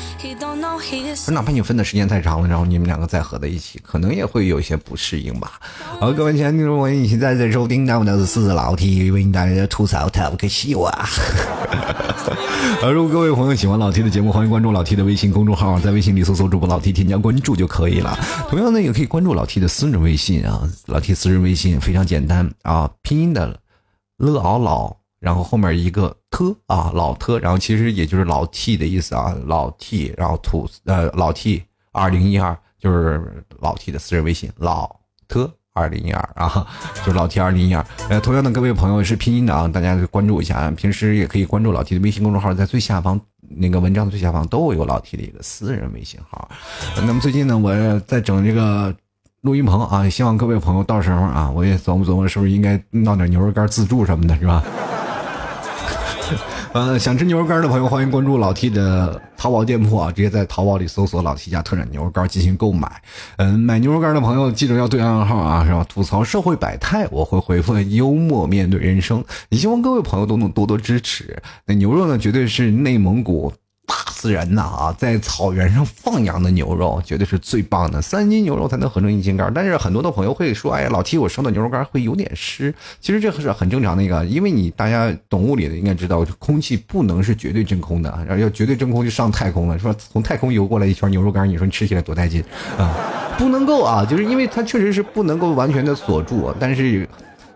[1.31, 4.31] 哪怕你分的时间太长了，然后你们两个再合在一起，可能也。
[4.31, 5.59] 会有一些不适应吧。
[5.99, 11.09] 好，各位亲爱的听众朋友，你现在在收听到的是老 T 为你带来的吐槽 Talk Show 啊。
[12.93, 18.19] 如果各位朋友喜欢老 T 的节目，欢迎关注老 T 的微信公众号，在微信里搜索主播老 T 添加关注就可以了。
[18.49, 23.61] 同样呢，也可以关注老 T 的私人微信啊，老 T 私人微信非常简单啊，拼音的
[24.17, 32.57] 了敖老，然后后面一个特啊老特，然后其实也就是老 T 的意思啊，老 T，然后吐呃老 T 二零一二。
[32.81, 34.89] 就是老 T 的私人微信，老
[35.29, 36.67] 特二零一二啊，
[37.05, 37.85] 就是老 T 二零一二。
[38.09, 40.71] 呃，同样的各位朋友是拼音的啊，大家关注一下啊。
[40.77, 46.49] 平时也可以关注老 T 的微信公众号，在最下方那个文章的最下方都有老 T 的一个私人微信号。
[46.97, 48.95] 那么最近呢，我在整这个
[49.43, 54.63] 录音棚啊，希望各位朋友到时候啊，我也琢磨琢磨，是不是应该弄点牛肉干自助什么的，是吧？
[56.73, 60.13] 呃，想吃牛肉干的朋友，欢迎关注老 T 的淘宝店铺啊！
[60.13, 62.89] 直接在淘宝里搜索“老 T 家特产牛肉干”进行购买。
[63.39, 65.85] 嗯，买牛肉干的朋友记得要对暗号啊，是吧？
[65.89, 69.25] 吐槽社会百态，我会回复幽默面对人生。
[69.49, 71.37] 也希望各位朋友都能多多支持。
[71.67, 73.53] 那牛肉呢，绝对是内蒙古。
[73.91, 79.53] 大自然呐啊，在草原上放养的牛肉绝对是最棒的，三斤牛肉才能合成一斤干。
[79.53, 82.73] 但是很多的朋友会说，哎呀，老 T，我烧的牛肉干会有点湿。
[83.01, 89.95] 其实这是很正常的一个，因为你大家懂物理的应该知道，空气不能是绝对真空的，然后要绝对真空就上太空了，是吧？
[89.99, 92.45] 从太空游过来一圈牛肉干，你说你吃起来多带劲
[92.79, 92.95] 啊？
[93.37, 97.09] 不能够啊，就是因为它确实是不能够完全的锁住，但是，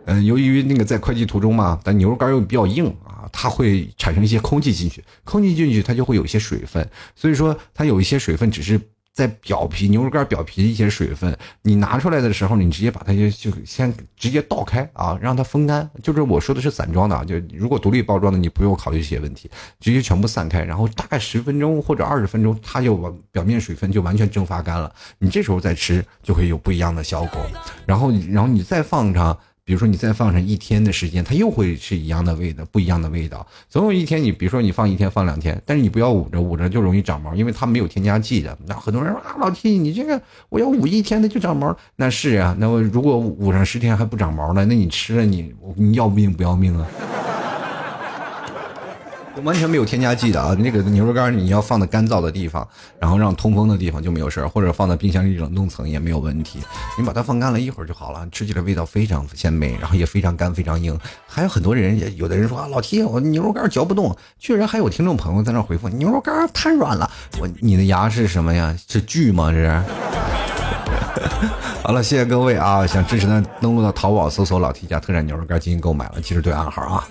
[0.07, 3.13] 嗯，由于那个在快递途中嘛，但牛肉干又比较硬啊。
[3.37, 8.81] 它会产生一些空气进去，空气进去它就会有一些水分，所以说它有一些水分只是
[9.12, 15.88] 在表皮牛肉干表皮的一些水分，你拿出来的时候，你直接把它就就先直接倒开啊，让它风干。
[16.01, 22.97] 就是我说的是散装的啊，就如果独立包装的，你不用考虑这些问题，直接全部散开，然后大概十分钟或者二十分钟，它就
[23.33, 27.40] 表面水分就完全蒸发干了，你这时候再吃就会有不一样的效果。
[27.85, 29.37] 然后然后你再放上。
[29.65, 33.46] 比如说你再放上一天的时间，它又会是一样的味道，不一样的味道。
[33.71, 38.56] 总有一天，你比如说你放一天，放两天，但是你不要捂着，捂着就容易长毛，因为它没有添加剂的。
[38.67, 42.54] 那很多人说啊，老 T，你这个我要捂一天它就长毛，那是啊。
[42.58, 46.87] 那我如果捂上十天还不长毛呢，那你吃了你你要命不要命啊？
[49.42, 50.54] 完全没有添加剂的啊！
[50.58, 52.66] 那个牛肉干你要放在干燥的地方，
[52.98, 56.60] 然后让通风的地方就没有事儿，或者放在冰箱里冷冻层也没有问题。
[56.96, 60.98] 你把它放干了一会儿就好了，吃起来味道非常鲜美，然后也非常干非常硬。
[61.26, 67.10] 还有很多人也有的人说啊，老 T 我牛肉干嚼不动，居然还有听众朋友在那回复牛肉干太软了。
[67.40, 68.76] 我你的牙是什么呀？
[68.88, 69.50] 是锯吗？
[69.50, 69.82] 这是？
[71.82, 72.87] 好了，谢谢各位啊！
[72.87, 77.04] 想支持的登录到淘宝搜索“老 T 家特产牛肉干”进行购买了，记得对暗号啊。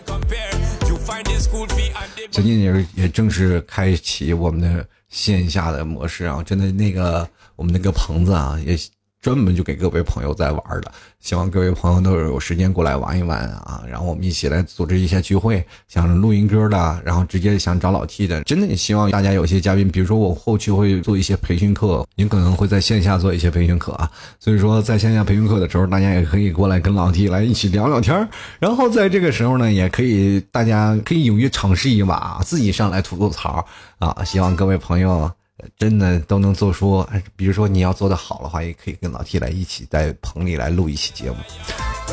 [2.31, 6.41] 最近也是也正式开启我们的线下的模式啊！
[6.43, 8.77] 真的那个我们那个棚子啊也。
[9.23, 13.81] 专门就给各位朋友在玩的，希望各位朋友都有时间过来玩一玩啊！
[13.89, 24.11] 然后我们一起来组织一下聚会，像录音歌的，然后直接想找老 T 的，真的也希望大家有些嘉宾，比如说我后期会做一些培训课，您可能会在线下做一些培训课啊。
[24.41, 28.27] 所以说在线下培训课的时候，大家也可以过来跟老 T 来一起聊聊天
[28.59, 33.65] 然后在这个时候呢，也可以大家可以勇于尝试一把，自己上来吐吐槽
[33.99, 34.21] 啊！
[34.25, 35.31] 希望各位朋友。
[35.77, 37.05] 真的都能做出，
[37.35, 41.37] 比如说你要做的好的话，也可以跟老 T 来一起在棚里来录一期节目，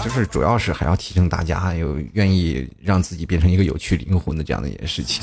[0.03, 5.22] 就是主要是还要提升大家有愿意让自己变成一个有趣灵魂的这样的一件事情。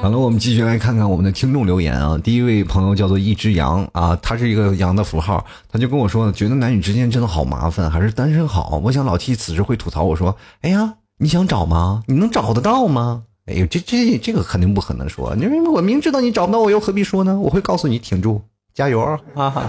[0.00, 2.18] 好了，我们继续来看看我们的听众留言啊。
[2.18, 8.80] 第一位朋友叫做一只羊啊，他是一个羊的符号，他就跟我说，觉得男女之间真的好麻烦，还是单身好。
[8.82, 12.02] 我想老 T 此时会吐槽我说，哎呀，你想找吗？
[12.06, 13.24] 你能找得到吗？
[13.46, 17.38] 哎呦，这这这个肯定不可能说，因为我明知道你找不到我，又何必说呢？
[17.38, 18.40] 我会告诉你，挺住，
[18.72, 19.00] 加油
[19.34, 19.34] 啊！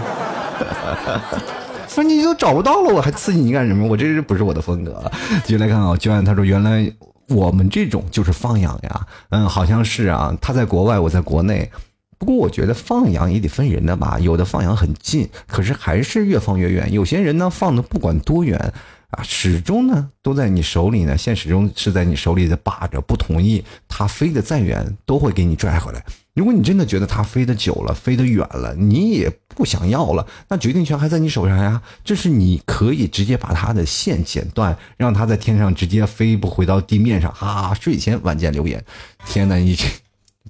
[1.86, 3.86] 说你都找不到了，我还刺激你干什么？
[3.86, 5.02] 我这是不是我的风格？
[5.44, 6.90] 继续来看啊，就按他说，原来
[7.28, 9.06] 我们这种就是放养呀。
[9.28, 11.70] 嗯，好像是啊，他在国外，我在国内。
[12.18, 18.72] 不过我觉得放养也得分人的吧，有的放养很近，可是还是越放越远；有些人呢，放的不管多远。
[19.16, 26.04] 啊，始终呢都在你手里呢，线始终是在你手里的把着，不同意它飞得再远，都会给你拽回来。
[26.34, 31.80] 如果你真的觉得它飞得久了，飞得远了，你也不想要了，那决定权还在你手上呀。
[32.04, 37.32] 这是你可以直接把它的线剪断，让它在天上直接飞，不回到地面上。
[37.34, 38.84] 哈，睡前晚间留言，
[39.24, 39.74] 天哪，你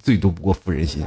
[0.02, 1.04] 最多不过妇人心。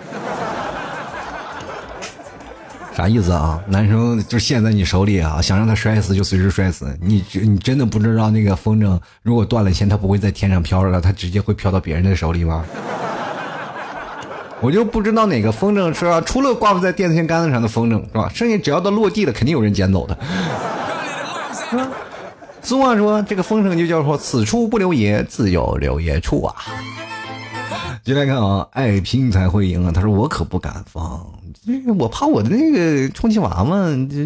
[2.99, 3.57] 啥意思啊？
[3.65, 6.93] 男生就陷在你手里啊，想让他摔死就随时摔死。
[7.01, 12.65] 你你真的不知道那个风筝如果断了线，它不会在天上飘着了，它直接会飘到别人的手里吗？
[14.59, 16.19] 我就不知道哪个风筝是吧？
[16.19, 18.29] 除了挂在电线杆子上的风筝是吧？
[18.35, 20.17] 剩下只要到落地了，肯定有人捡走的。
[22.61, 26.53] 俗话说，这个风筝就叫做“此处不留爷，自有留爷处”啊。
[28.09, 29.91] 进来看啊，爱拼才会赢啊！
[29.91, 31.23] 他说我可不敢放，
[31.95, 33.77] 我怕我的那个充气娃娃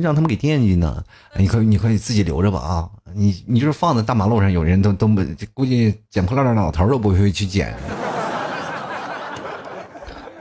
[0.01, 1.03] 让他们给惦记呢。
[1.35, 2.89] 你可你可以自己留着吧啊！
[3.13, 5.21] 你你就是放在大马路上，有人都都不
[5.53, 7.75] 估计捡破烂的老头都不会去捡。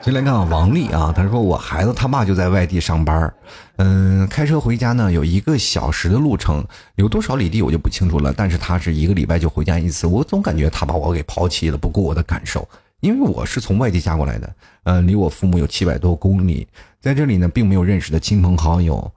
[0.00, 3.34] 进来看啊，王丽啊，他说我孩子他爸就在外地上班，
[3.78, 6.64] 嗯，开车回家呢有一个小时的路程，
[6.94, 12.68] 有多少里地我就不清楚了，但是他是一个礼拜就回家一次，我总感觉他把我给抛弃了，不顾我的感受。
[13.02, 16.68] 因为我是从外地嫁过来的，呃，离我父母有七百多公里，
[17.00, 19.12] 在这里呢，并没有认识的亲朋好友，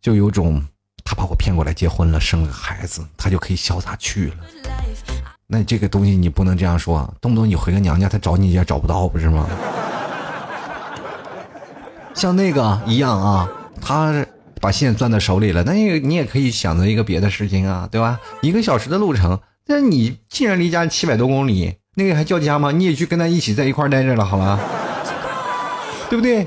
[0.00, 0.64] 就有种
[1.04, 4.36] 他把我骗过来结婚了，生了个孩子，他就可以潇洒去了。
[5.46, 9.46] 那这个东西你不能这样说，动不动你回个娘家，他找你也找不到，不是吗？
[12.14, 13.46] 像那个一样啊，
[13.82, 14.24] 他
[14.62, 18.18] 把线攥在手里了，那你你也可以想着一个别的事情啊，对吧？
[18.40, 21.74] 一个小时的路程，那你既然离家七百多公里。
[21.98, 22.70] 那个还叫家吗？
[22.70, 24.56] 你也去跟他一起在一块待着了，好吧？
[26.08, 26.46] 对不对？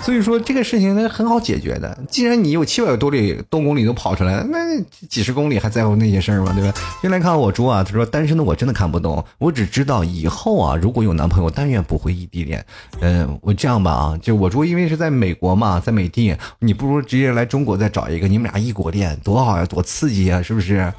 [0.00, 1.98] 所以说这个事情那很好解决的。
[2.10, 6.52] 既然你有七百多里多公里都跑出来了，那几十公里还在乎那些事儿吗？
[6.54, 6.74] 对吧？
[7.02, 12.64] 先来看我猪啊，他说单身的我真的看不懂，我只知道以后啊，如果有男朋友，但愿不会异地恋。
[13.00, 20.92] 嗯，我这样吧啊，就我猪因为是在美国嘛，在美的，你不如直接来中国再找一个，你们俩异国恋多好呀，多刺激啊，是不是？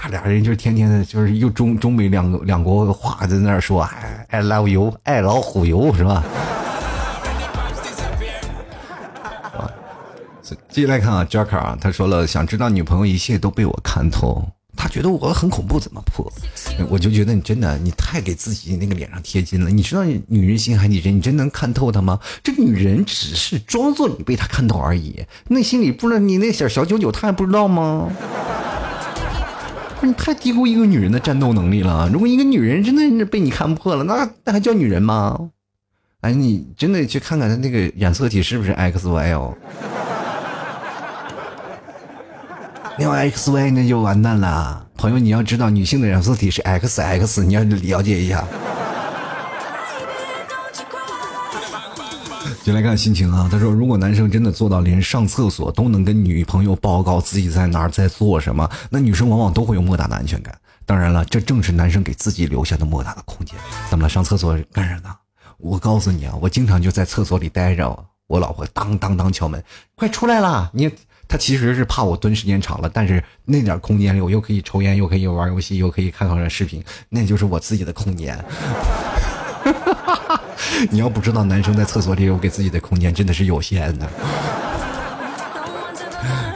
[0.00, 6.24] 他俩人就是天天的，就是用中中美两个两国话在那儿说，哎，I love you，爱老虎油是吧？
[10.70, 14.42] 继续来看啊，Jack 啊，他说了，想知道女朋友一切都被我看透，
[14.76, 16.30] 他觉得我很恐怖，怎么破？
[16.88, 19.70] 我就觉得你真的，你太给自己那个脸上贴金了。
[19.70, 22.18] 你知道女人心海底针，你真能看透她吗？
[22.42, 28.08] 这女人只是装作你被她看透而已，内心里不知道你那小小九九，她还不知道吗？
[30.00, 32.08] 不是你太低估一个女人的战斗能力了。
[32.12, 35.50] 如果一个女人真的是被你看破了，那那还叫女人吗？
[36.20, 39.56] 哎，你真的去看看她那个染色体是不是 XY 哦
[42.98, 48.44] 要 XY 那就完蛋了，朋友，你要知道女性的染色体是 XX，你要了解一下。
[52.68, 60.54] 就来看心情啊，他说：“如果男生真的做到连上厕所都能跟女朋友报告自己在哪儿在做什么，那女生往往都会有莫大的安全感。
[60.84, 63.56] 当然了，这正是男生给自己留下的莫大的空间。
[63.88, 64.08] 怎么了？
[64.10, 65.16] 上厕所干啥呢？
[65.56, 69.64] 我告诉你啊，我经常就在厕所里待着，我老婆当当当敲门，
[69.94, 70.70] 快出来啦！
[70.74, 70.90] 你
[71.26, 78.38] 他其实是怕我蹲时间长了，但是那点空间里，我又可以抽烟，又可以玩游戏，又可以看看视频，那就是我自己的空间。”
[80.90, 84.08] 你要不知道，男生在厕所里有给自己的空间，真的是有限的。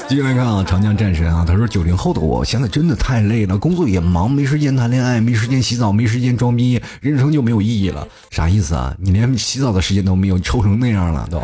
[0.08, 8.06] 继续来看啊，长江战神啊，他说九零后的我现在真的太累了，工作也忙，没时间谈恋爱，没时间洗澡，没时间装逼，人生就没有意义了。
[8.30, 8.94] 啥意思啊？
[8.98, 11.40] 你连洗澡的时间都没有，你抽成那样了都。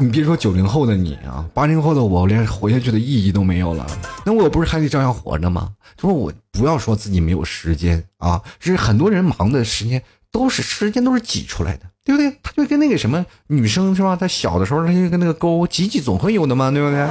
[0.00, 3.84] 你别说九零后的你啊，八零后的我连活下去的意义都没有了。
[4.24, 5.70] 那我不是还得照样活着吗？
[5.96, 12.30] 就说我不要说自己没有时间啊，是很多人忙的时间都是时间都是挤出来的，对不对？
[12.44, 14.14] 他就跟那个什么女生是吧？
[14.14, 17.04] 她小的时候她就跟那个沟挤挤总会有的嘛，对不对？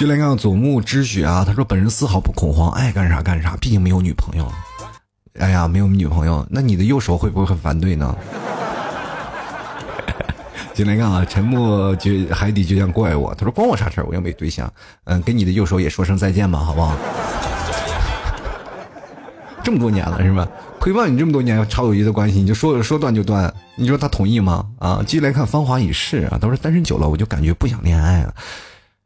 [0.00, 4.50] 就来看祖木之雪啊，他说本人丝毫不恐慌，爱干啥干啥，毕竟没有女朋友。
[5.38, 8.16] 哎呀，没有女朋友，那你的右手会不会很反对呢？
[10.74, 13.34] 进来看啊，沉默就海底就像怪我。
[13.34, 14.06] 他说关我啥事儿？
[14.08, 14.72] 我又没对象。
[15.04, 16.96] 嗯，跟你的右手也说声再见吧，好不好？
[19.62, 20.48] 这么多年了是吧？
[20.80, 24.66] 陪伴你这么多年，超友谊的关系，你就说说断就断，你说他同意吗？
[24.78, 26.38] 啊，继续来看芳华已逝啊。
[26.40, 28.34] 他说单身久了，我就感觉不想恋爱了，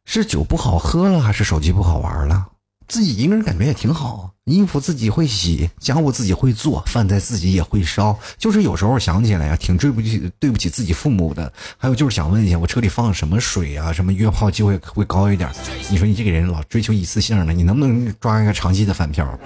[0.07, 2.47] 是酒不好喝了，还是手机不好玩了？
[2.89, 8.17] 自己一个人感觉也挺好，衣服自己会洗，家务自己会做，饭菜自己也会烧。
[8.39, 11.53] 就是有时候想起来呀，挺对不起对不起自己父母的。
[11.77, 13.93] 还有就是想问一下，我车里放什么水啊？
[13.93, 15.51] 什么约炮机会会高一点？
[15.91, 19.29] 你说你这个人老追求一次性的，你能不能抓一个长期的饭票？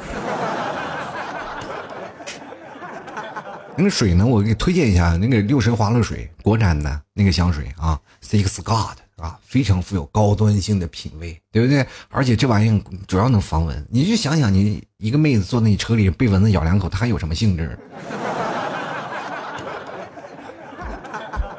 [3.78, 4.26] 那个水呢？
[4.26, 8.98] 我给你推荐一下，那个六神花露水，国产的那个香水啊，Six God。
[9.20, 11.86] 啊，非常富有高端性的品味，对不对？
[12.08, 13.86] 而且这玩意儿主要能防蚊。
[13.90, 17.78] 你就想想，你一个妹子坐在你车里被蚊子咬两口，她还有什么兴致？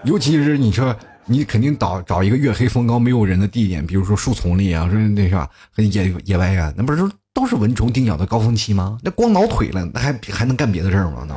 [0.04, 0.96] 尤其是你说
[1.26, 5.48] 你肯定找找一个月黑风高没有人的地点，比如说树丛里啊，说那是吧？
[5.76, 8.98] 野野外啊，那不是都是蚊虫叮咬的高峰期吗？
[9.04, 11.26] 那光挠腿了，那还还能干别的事儿吗？
[11.28, 11.36] 那？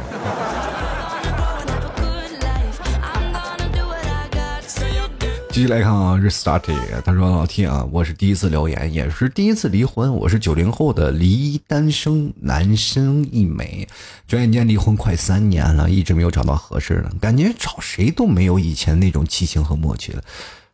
[5.54, 7.00] 继续来看啊，restarted。
[7.04, 10.12] 他说：“老 T 啊，我是第一次留言，也是第一次离婚。
[10.12, 13.86] 我是九零后的离异单身男生一枚，
[14.26, 20.20] 转眼间离婚快三年了，一直没有找到合适的，感觉找谁都没有以前那种激情和默契了。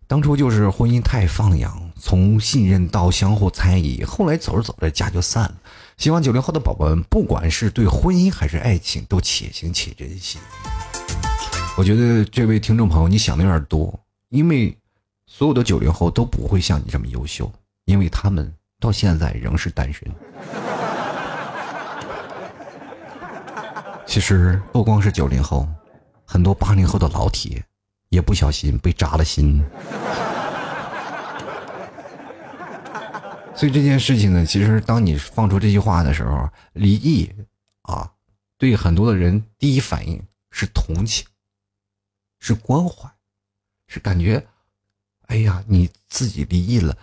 [0.06, 5.54] 当初就是婚姻太放养，从信任到相互猜疑，后来走着走着家就散了。
[5.98, 10.38] 希望九零后的宝宝们，不管是对婚姻还是爱情，都且行且珍惜。
[11.76, 13.94] 我觉得这位听众朋友，你想的有点多。”
[14.30, 14.76] 因为
[15.26, 17.52] 所有的九零后都不会像你这么优秀，
[17.84, 20.08] 因为他们到现在仍是单身。
[24.06, 25.68] 其实不光是九零后，
[26.24, 27.64] 很多八零后的老铁
[28.08, 29.62] 也不小心被扎了心。
[33.54, 37.28] 所以这件事情呢，其实当你放出这句话的时候，离异
[37.82, 38.10] 啊，
[38.58, 40.22] 对很多的人第一反应
[40.52, 41.26] 是同情，
[42.38, 43.10] 是关怀。
[43.92, 44.46] 是感觉，
[45.26, 46.96] 哎呀，你自己离异了，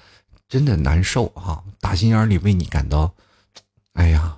[0.47, 1.61] 真的难受啊！
[1.81, 3.13] 打心眼里为你感到，
[3.91, 4.37] 哎呀，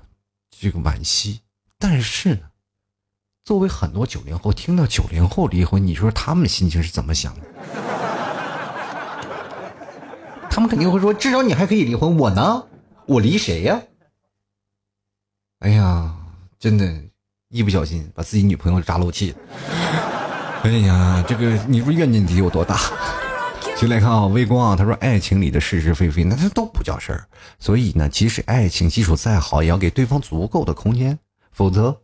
[0.50, 1.42] 这个惋惜。
[1.78, 2.50] 但是呢，
[3.44, 7.42] 作为很多九零后，听到九零后离婚，你说他们心情是怎么想的？
[10.50, 12.68] 他们肯定会说：至少你还可以离婚，我呢？
[13.06, 13.80] 我离谁呀？
[15.60, 16.18] 哎呀，
[16.58, 17.04] 真的，
[17.50, 20.19] 一不小心把自己女朋友扎漏气了。
[20.64, 22.78] 哎呀，这个你说怨念得有多大？
[23.78, 27.26] 就来看啊，微光啊，他说爱情里的是是非非，那他都不叫事儿。
[27.60, 31.18] 所以呢，即使爱情基础再好，也要给对方足够的空间，
[31.54, 32.02] 否则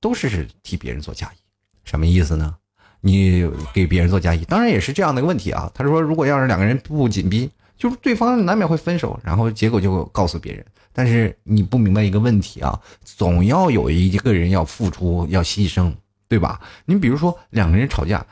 [0.00, 1.38] 都是替别人做嫁衣。
[1.84, 2.54] 什么意思呢？
[3.00, 5.68] 你给别人做嫁衣，当然也是这样的一个问题啊。
[5.74, 10.64] 他说，如果要是两个人步步紧逼，就是对方难免会分手，然后结果就告诉别人。
[10.92, 15.92] 但是你不明白一个问题啊，总要有一个人要付出，要牺牲。
[16.30, 16.60] 对吧？
[16.84, 18.24] 你比如说两个人吵架，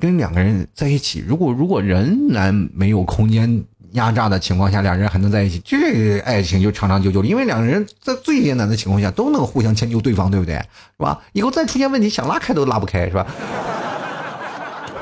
[0.00, 7.22] 跟两个人在一起，如果如果仍然没有空间压榨的情况下，两人还能在一起，这爱情就长长久久。
[7.22, 10.54] 因为两个人在最艰难的情况下都能互相迁就对方，对不对？
[10.54, 10.62] 是
[10.96, 11.20] 吧？
[11.34, 13.26] 以后再出现问题，想拉开都拉不开，是吧？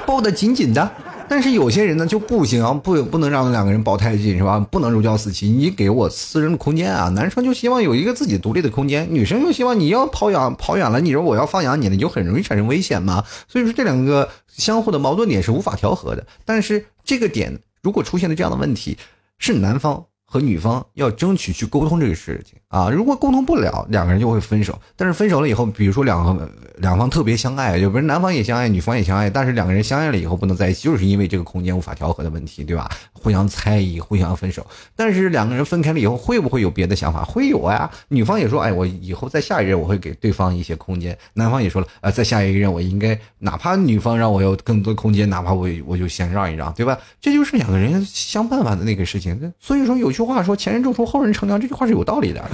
[0.04, 0.90] 抱得紧紧的，
[1.30, 4.58] 但是有些人呢就不行，不不能让两个人抱太近，是吧？
[4.58, 7.08] 不能如胶似漆，你给我私人的空间啊！
[7.10, 13.24] 男生就希望有一个自己独立的空间，女生就希望你要跑远跑远了，你说我要放养你了，你就很容易产生危险嘛。
[13.46, 16.26] 所以说这两个相互的矛盾点是无法调和的。
[16.44, 18.98] 但是这个点如果出现了这样的问题，
[19.38, 20.06] 是男方。
[20.32, 24.78] 和女方要争取去沟通这个事情啊，如果沟通不了，两个人就会分手。
[24.94, 32.88] 但是分手了以后，比如说两个两方特别相爱，就不是男方也相爱，女方也相爱，但是两个人相爱了以后不能在一起，就是因为这个空间无法调和的问题，对吧？
[33.12, 34.64] 互相猜疑，互相分手。
[34.94, 37.24] 但是两个人分开了以后，会不会有别的想法？
[37.24, 37.90] 会有啊。
[38.06, 41.18] 女方也说，哎，我以后在下一任我会给对方一些空间。
[41.34, 46.96] 男方也说了，呃，在下一任我应该，哪怕女方让我有更多空间，哪怕我我就先让一让，对吧？
[47.20, 49.52] 这就是两个人想办法的那个事情。
[49.58, 52.44] 所以说有俗话说，前人种树，后人乘凉，这句话是有道理的。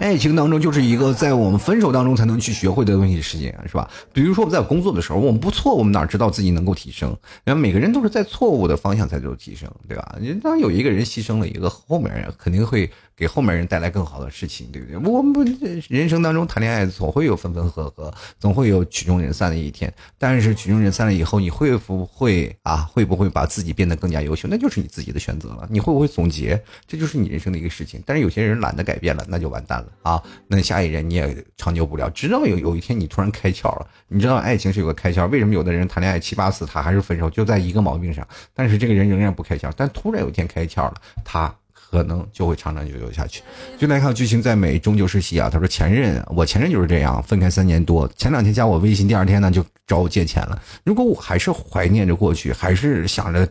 [0.00, 3.86] 爱情当中就是一个在我们分手当中才能去学会的东西，事情是吧？
[4.10, 7.14] 比如说我们在工作的时候，我们不错，我们哪知道自己能够提升？
[7.44, 10.16] 然后每个人都是在错误的方向才做提升，对吧？
[10.18, 12.90] 你当有一个人牺牲了一个，后面人肯定会。
[13.20, 14.96] 给后面人带来更好的事情，对不对？
[14.96, 19.92] 我们人生当中谈恋爱总会有分分合合，总会有曲终人散的一天。
[20.16, 22.78] 但是曲终人散了以后，你会不会啊？
[22.90, 24.48] 会不会把自己变得更加优秀？
[24.50, 25.68] 那就是你自己的选择了。
[25.68, 26.58] 你会不会总结？
[26.86, 28.02] 这就是你人生的一个事情。
[28.06, 30.22] 但是有些人懒得改变了，那就完蛋了啊！
[30.46, 32.08] 那下一任你也长久不了。
[32.08, 35.28] 直到有有一天你突然开窍了，你知道爱情是有个开窍。
[35.28, 37.28] 为什么有的人谈恋爱七八次他还是分手？
[37.28, 38.26] 就在一个毛病上。
[38.54, 41.54] 但是这个人仍然不开窍，但突然有一天开窍了，他。
[41.90, 43.42] 可能就会长长久久下去。
[43.78, 45.50] 就来看剧情再美终究是戏啊。
[45.50, 50.62] 他说前任，我前任就是这样，分开三年多，前两天加我微信，第二天呢就找我借钱了。
[50.84, 53.48] 如果我还是怀念着过去，还是想着，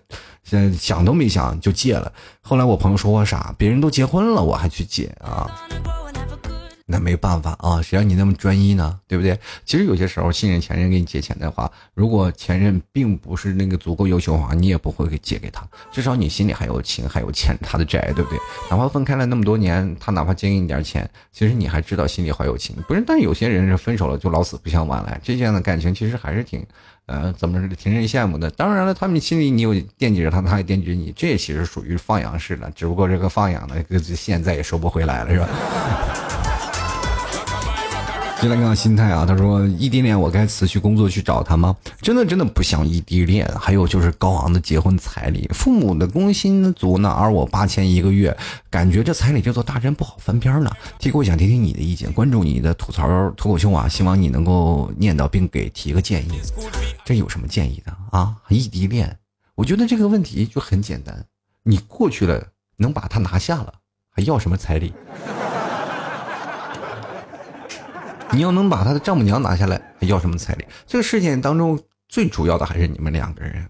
[0.77, 2.11] 想都没想就借了。
[2.41, 5.49] 后来我朋友说我傻，别人都结婚了，我还去借啊。
[6.91, 8.99] 那没办法啊，谁让你那么专一呢？
[9.07, 9.39] 对不对？
[9.63, 15.63] 其实有些时候，信任前任给你借钱的话，如果前任并不是那个足够优秀的话，你也不会给借给他。
[15.91, 18.39] 至少你心里还有情，还有欠他的债，对不对？
[18.71, 22.75] 哪怕分开了那么多年，他哪怕借给你点钱，其实你还知道心里还有情。
[22.87, 26.65] 不是，但有些人是分手了就老死不相往来，这样的感情其实还是挺，
[27.05, 28.49] 呃，怎么着挺让人羡慕的。
[28.49, 33.85] 当然了，他们心里你有惦记着他，他也惦记着你，这其实属于放养式的，只不过这个放养的
[34.15, 35.47] 现在也收不回来了，是吧？
[38.41, 41.75] 就来看心态啊，他说异地恋我该辞去工作去找他吗？
[42.01, 43.45] 真的真的不想异地恋。
[43.59, 48.35] 还有就是高昂的结婚彩礼，父母的工薪族呢，而我八千一个月，
[48.69, 50.71] 感觉这彩礼叫做大人不好翻篇呢。
[50.99, 56.39] 提我想听听你的意见，关注你的吐槽脱口秀啊，希望你能够念叨并给提个建议。
[57.03, 58.33] 这有什么建议的啊？
[58.47, 59.17] 异地恋，
[59.55, 61.25] 我觉得这个问题就很简单，
[61.63, 62.41] 你过去了
[62.77, 63.73] 能把他拿下了，
[64.09, 64.93] 还要什么彩礼？
[68.33, 70.65] 你要能把他的丈母娘拿下来，还要什么彩礼？
[70.85, 73.67] 这个事件当中最主要的还是你们两个人，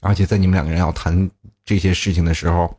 [0.00, 1.28] 而且在你们两个人要谈
[1.64, 2.78] 这些事情的时候，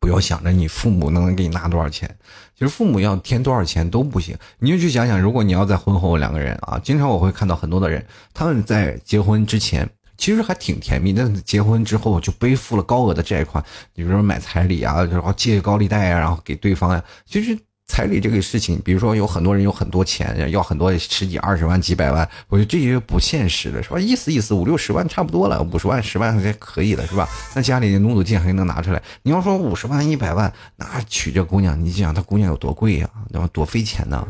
[0.00, 2.08] 不要想着你父母能给你拿多少钱，
[2.54, 4.34] 其实父母要添多少钱都不行。
[4.58, 13.62] 你就去想想，如果你要在婚后两个人啊，经常我会看到很多的人，他们在结婚之前其实还挺甜蜜，但是结婚之后就背负了高额的债款，
[13.92, 17.58] 比如说买彩礼啊，然后借高利贷啊，然后给对方呀，其实。
[17.86, 23.98] 彩礼这个事情，比如说有很多人有很多钱，要很多十几、二十万、几百万，我觉得这些不现实的，是吧？
[24.00, 27.28] 意思意思，五六十万差不多了，五十万、十万还可以了，是吧？
[27.54, 29.02] 那家里努努劲还能拿出来。
[29.22, 33.08] 你要说五十万、一百万，那娶这姑娘，你想，她姑娘有多贵呀？
[33.30, 33.48] 对吧？
[33.52, 34.26] 多费钱呢？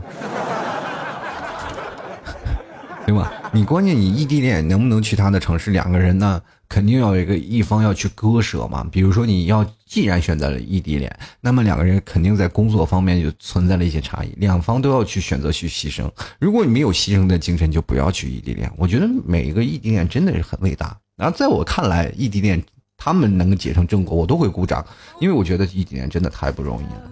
[3.07, 3.33] 对吧？
[3.53, 5.71] 你关键你异地恋能不能去他的城市？
[5.71, 8.87] 两个人呢，肯定要有一个一方要去割舍嘛。
[8.91, 16.11] 比如说你要既然选择了异地恋，那么两个人肯定在工作方面就存在了一些差异，两方都要去选择去牺牲。
[16.39, 18.71] 如果你没有牺牲的精神，就不要去异地恋。
[18.77, 20.97] 我觉得每一个异地恋真的是很伟大。
[21.17, 22.63] 然后在我看来，异地恋。
[22.97, 24.85] 他们能结成正果，我都会鼓掌，
[25.21, 27.11] 因为我觉得异地恋真的太不容易了。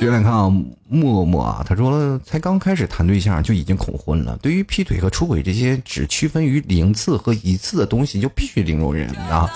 [0.00, 0.50] 接来看啊，
[0.88, 4.38] 默默啊，他说才刚开始谈对象就已经恐婚了。
[4.40, 9.50] 对于劈腿和出轨这些只区分于零次和一次的东西，就必须零容忍啊。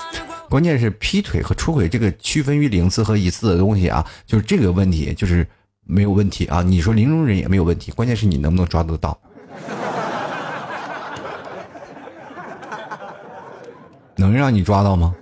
[0.51, 5.47] 关键是劈腿和出轨这个区分于零次和一次的东西啊，就是这个问题就是
[5.85, 6.61] 没有问题啊。
[6.61, 9.17] 你说零容忍也没有问题，关键是你能不能抓得到，
[14.17, 15.15] 能让你抓到吗？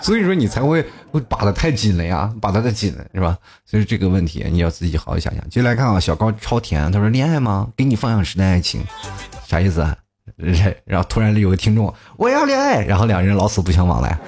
[0.00, 3.36] 所以说你才会会把的太紧了呀，把的太紧了是吧？
[3.66, 5.48] 所以这个问题你要自己好好想想。
[5.50, 7.68] 接下来看啊，小高超甜，他说恋爱吗？
[7.76, 8.82] 给你放养时的爱情，
[9.46, 9.94] 啥意思啊？
[10.86, 14.18] 然后突然有个听众，我要恋爱，然后两人老死不相往来。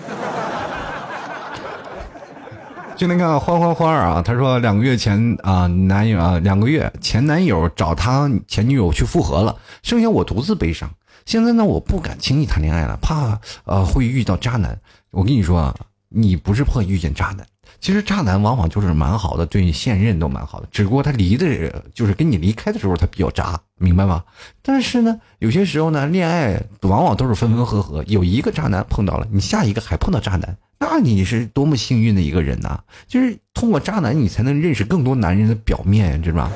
[2.94, 10.90] 就那个欢欢欢啊，他说两个月前啊，男友啊，两个月前男友找他前女友去复合了，剩下我独自悲伤。
[11.24, 14.78] 现在呢，我不敢轻易谈恋爱了，怕呃会遇到渣男。
[15.10, 15.74] 我跟你说啊，
[16.08, 17.46] 你不是怕遇见渣男，
[17.80, 24.22] 其实渣男往往就是蛮好的，对你现任都蛮好的，只不过他离的，就是跟你离开的时候他比较渣，明白吗？
[24.62, 32.80] 但是呢，有些时候呢，恋爱往往都是分分合合，有一个渣男碰到了，你下一个还碰到渣男，那你是多么幸运的一个人呐！
[33.06, 36.52] 就是通过渣男，你才能认识更多男人的表面，知道吧？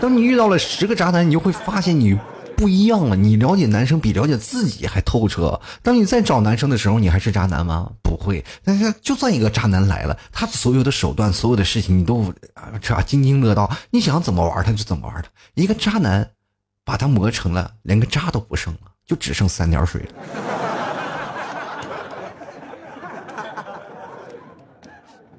[0.00, 2.18] 当你遇到了十个渣男，你就会发现你。
[2.56, 5.60] 不一样了，你了解男生比了解自己还透彻。
[5.82, 7.90] 当你在找男生的时候，你还是渣男吗？
[8.02, 8.44] 不会。
[8.64, 13.70] 但是就算一个渣男来了，他所有的手段、所有的事情，你都啊这津津乐道。
[13.90, 15.28] 你想怎么玩他就怎么玩他。
[15.54, 16.30] 一个渣男，
[16.84, 20.08] 把他磨成了连个渣都不剩了，就只剩三点水了。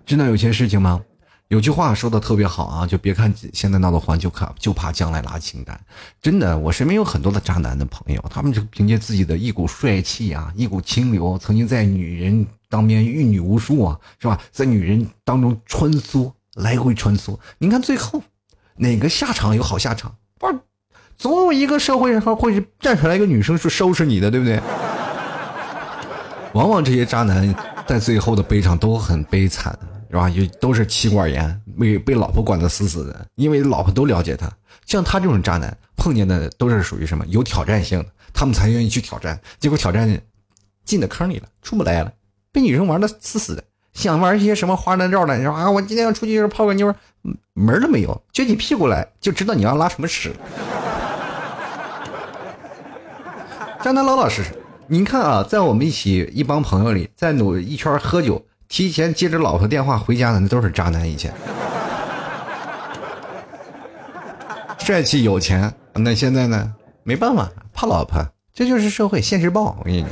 [0.06, 1.02] 真的有些事情吗？
[1.50, 5.80] 有句话说的特别好啊，就别看现在闹得欢，就看就怕将来拉清单。
[6.22, 14.38] 真的，我身边有很多的渣男的朋友，他们就凭借自己的一股帅气啊，一股清流，曾经在女人当面遇女无数啊，是吧？
[14.52, 17.38] 在女人当中穿梭，来回穿梭。
[17.60, 18.22] 你看最后
[18.76, 20.14] 哪个下场有好下场？
[20.38, 20.60] 不是，
[21.18, 24.62] 总有一个社会上会站出来一个女生去收拾你的，对不对？
[26.54, 27.56] 往往这些渣男
[27.88, 29.78] 在最后的悲伤都很悲惨。
[30.10, 30.30] 是吧？
[30.30, 34.50] 就都是妻管严，被被老婆管得死死的，因为老婆都了解他。
[34.86, 39.40] 像他这种渣男，碰见的都是属于什么有挑战性的，他们才愿意去挑战。
[39.60, 40.22] 结果挑战
[40.86, 42.12] 进的坑里了，出不来了，
[42.52, 43.64] 被女生玩的死死的。
[43.94, 46.94] 想玩一些什么花男照的，你说啊，我今天要出去泡个妞，
[47.54, 50.32] 门都没有，撅起屁股来就知道你要拉什么屎。
[53.84, 54.52] 渣男老老实实，
[54.88, 58.46] 您看啊，在我们一起一帮朋友里，在努一圈喝酒。
[58.68, 61.10] 提前接着老婆电话回家的那都是渣男。
[61.10, 61.34] 以前，
[64.80, 66.74] 帅气有钱，那现在呢？
[67.04, 68.22] 没办法，怕老婆，
[68.54, 69.78] 这就是社会现实报。
[69.80, 70.10] 我跟你讲，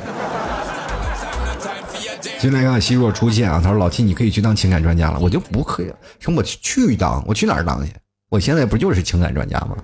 [2.39, 7.91] 进来看希若出现啊，他说：“老七，你可以去当情感专家了。”我就不可以，什么我去当，我去哪儿当去？
[8.29, 9.75] 我现在不就是情感专家吗？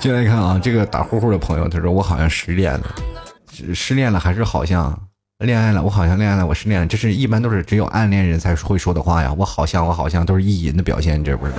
[0.00, 2.94] 进来看啊，这个打呼呼的朋友，他说：“我好像失恋了，
[3.72, 5.00] 失恋了还是好像？”
[5.46, 9.32] 恋爱了，我好像恋爱了，我失恋了，这是一般都是只有暗恋人才会说的话呀。
[9.38, 11.58] 我好像，我好像都是意淫的表现，你知不知道？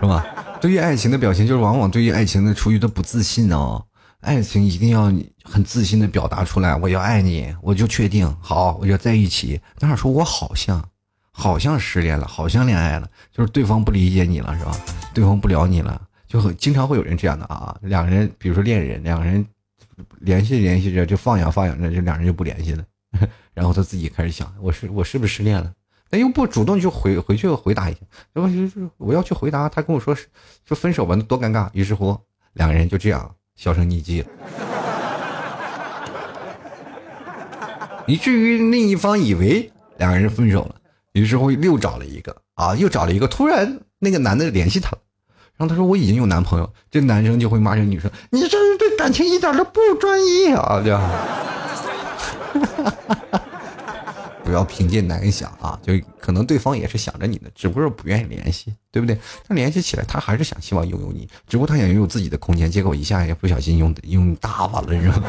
[0.00, 0.24] 是吧？
[0.58, 3.84] 对于爱情的表现，就是往往对于爱情的出于的不自信哦。
[4.20, 5.12] 爱情一定要
[5.44, 9.60] 很自信的表达出来，我要爱你，我就确定好，我就在一起。
[9.78, 10.82] 当然说我好像，
[11.30, 14.74] 好像失恋了，好像恋爱了，就是对方不理解你了，是吧？
[15.12, 17.76] 对方不聊你了，就很经常会有人这样的啊。
[17.82, 19.44] 两个人，比如说恋人，两个人。
[20.20, 22.84] 联系联系着就放养放养着，就两人就不联系了，
[23.54, 25.72] 然后他自己开始想，我是我是不是失恋了？
[26.08, 28.00] 但又不主动去回回去回答一下，
[28.32, 30.14] 然后就是我要去回答，他跟我说
[30.64, 31.68] 说分手吧，那多尴尬。
[31.72, 32.16] 于是乎，
[32.52, 34.28] 两个人就这样销声匿迹了，
[38.06, 39.68] 以至于另一方以为
[39.98, 40.76] 两个人分手了，
[41.12, 44.98] 于是乎又找了一个啊，又找了一个，突然那个男的联系他了。
[45.56, 50.80] 然后他说我已经有男朋友，这男生就会骂这女生，你这是对感情一点都不专一啊！
[50.82, 51.10] 对吧？
[54.44, 59.18] 不要凭借男人想啊，就可能对方也是想着你的，只不过不愿意联系，对不对？
[59.48, 65.22] 他联系起来，他还是想希望拥有你，只不过他想拥有自己的空间，结果一下也不小心用用大发了，是吧？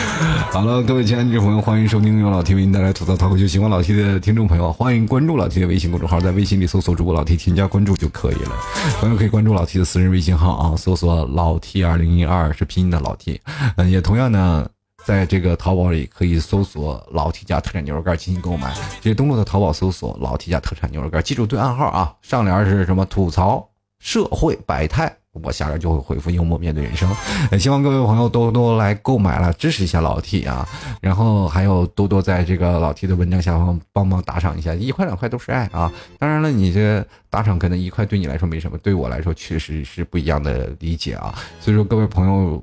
[0.50, 3.46] 好了，各位亲爱的朋友，欢迎收听由老 T 为您带来吐槽脱口秀。
[3.46, 8.52] 喜欢老 T 的听众朋友，欢迎关注老 T 的微信公众号，在微信里搜索主播老 T，添加关注就可以了。
[9.00, 13.40] 朋友可以关注老 T 的私人微信号啊，搜索老 T 二零一二是拼音的老 T。
[13.76, 14.68] 嗯，也同样呢，
[15.04, 23.04] 在这个淘宝里可以搜索老 T 家特产牛肉干进行购买，直接登录到淘宝搜索老 T 家特产牛肉干，记住对暗号啊，上联是什么？
[23.06, 25.19] 吐槽社会百态。
[25.42, 27.10] 我下边就会回复幽默面对人生，
[27.52, 30.66] 也希望各位朋友多多来购买了，支持一下老 T 啊，
[31.00, 35.92] 然后还有多多在这个老 T 的文章下方帮忙打赏一下，一块两块都是爱啊。
[36.18, 41.34] 当然了，你这打赏可能一块对你来说没什么，对我来说确实是不一样的理解啊。
[41.60, 42.62] 所以说各位朋友，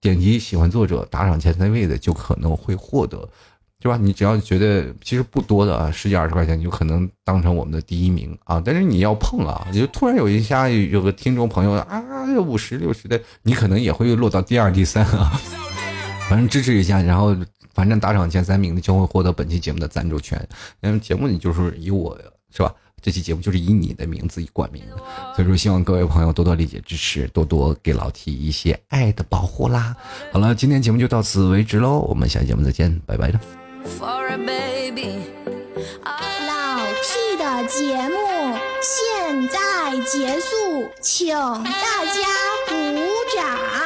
[0.00, 3.28] 点击喜欢作者打赏前三位的，就可能会获得。
[3.80, 3.96] 是吧？
[3.96, 8.60] 你只要觉得其实不多的啊，十几二十块钱，你就可能当成我们的第一名啊。
[8.64, 12.02] 但是你要碰啊，你就突然有一下有个听众朋友啊，
[12.40, 15.40] 五十六十的，你可能也会落到第二、第三啊。
[16.28, 17.36] 反正支持一下，然后
[17.72, 20.44] 反正打赏前三名的将会获得本期节目的赞助权。
[20.80, 22.18] 那么节目你就是以我
[22.50, 22.74] 是吧？
[23.00, 24.82] 这期节目就是以你的名字以冠名，
[25.36, 29.96] 所以说希望各位朋友多多理解支持，多多给老 T 一些爱的保护啦。
[30.32, 33.67] 好了，今天节目就到此为止喽，我们下期节目再见，拜拜了。
[33.88, 35.32] for a baby.
[36.04, 39.58] 老 t 的节目现在
[40.04, 42.20] 结束请大家
[42.68, 42.74] 鼓
[43.34, 43.38] 掌。
[43.68, 43.78] 好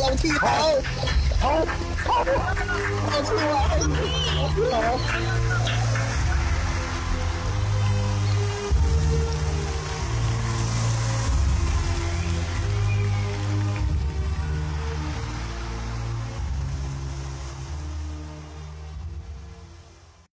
[0.00, 0.46] 老 t 跑
[1.40, 1.66] 跑
[2.04, 2.24] 跑
[4.70, 5.79] 好。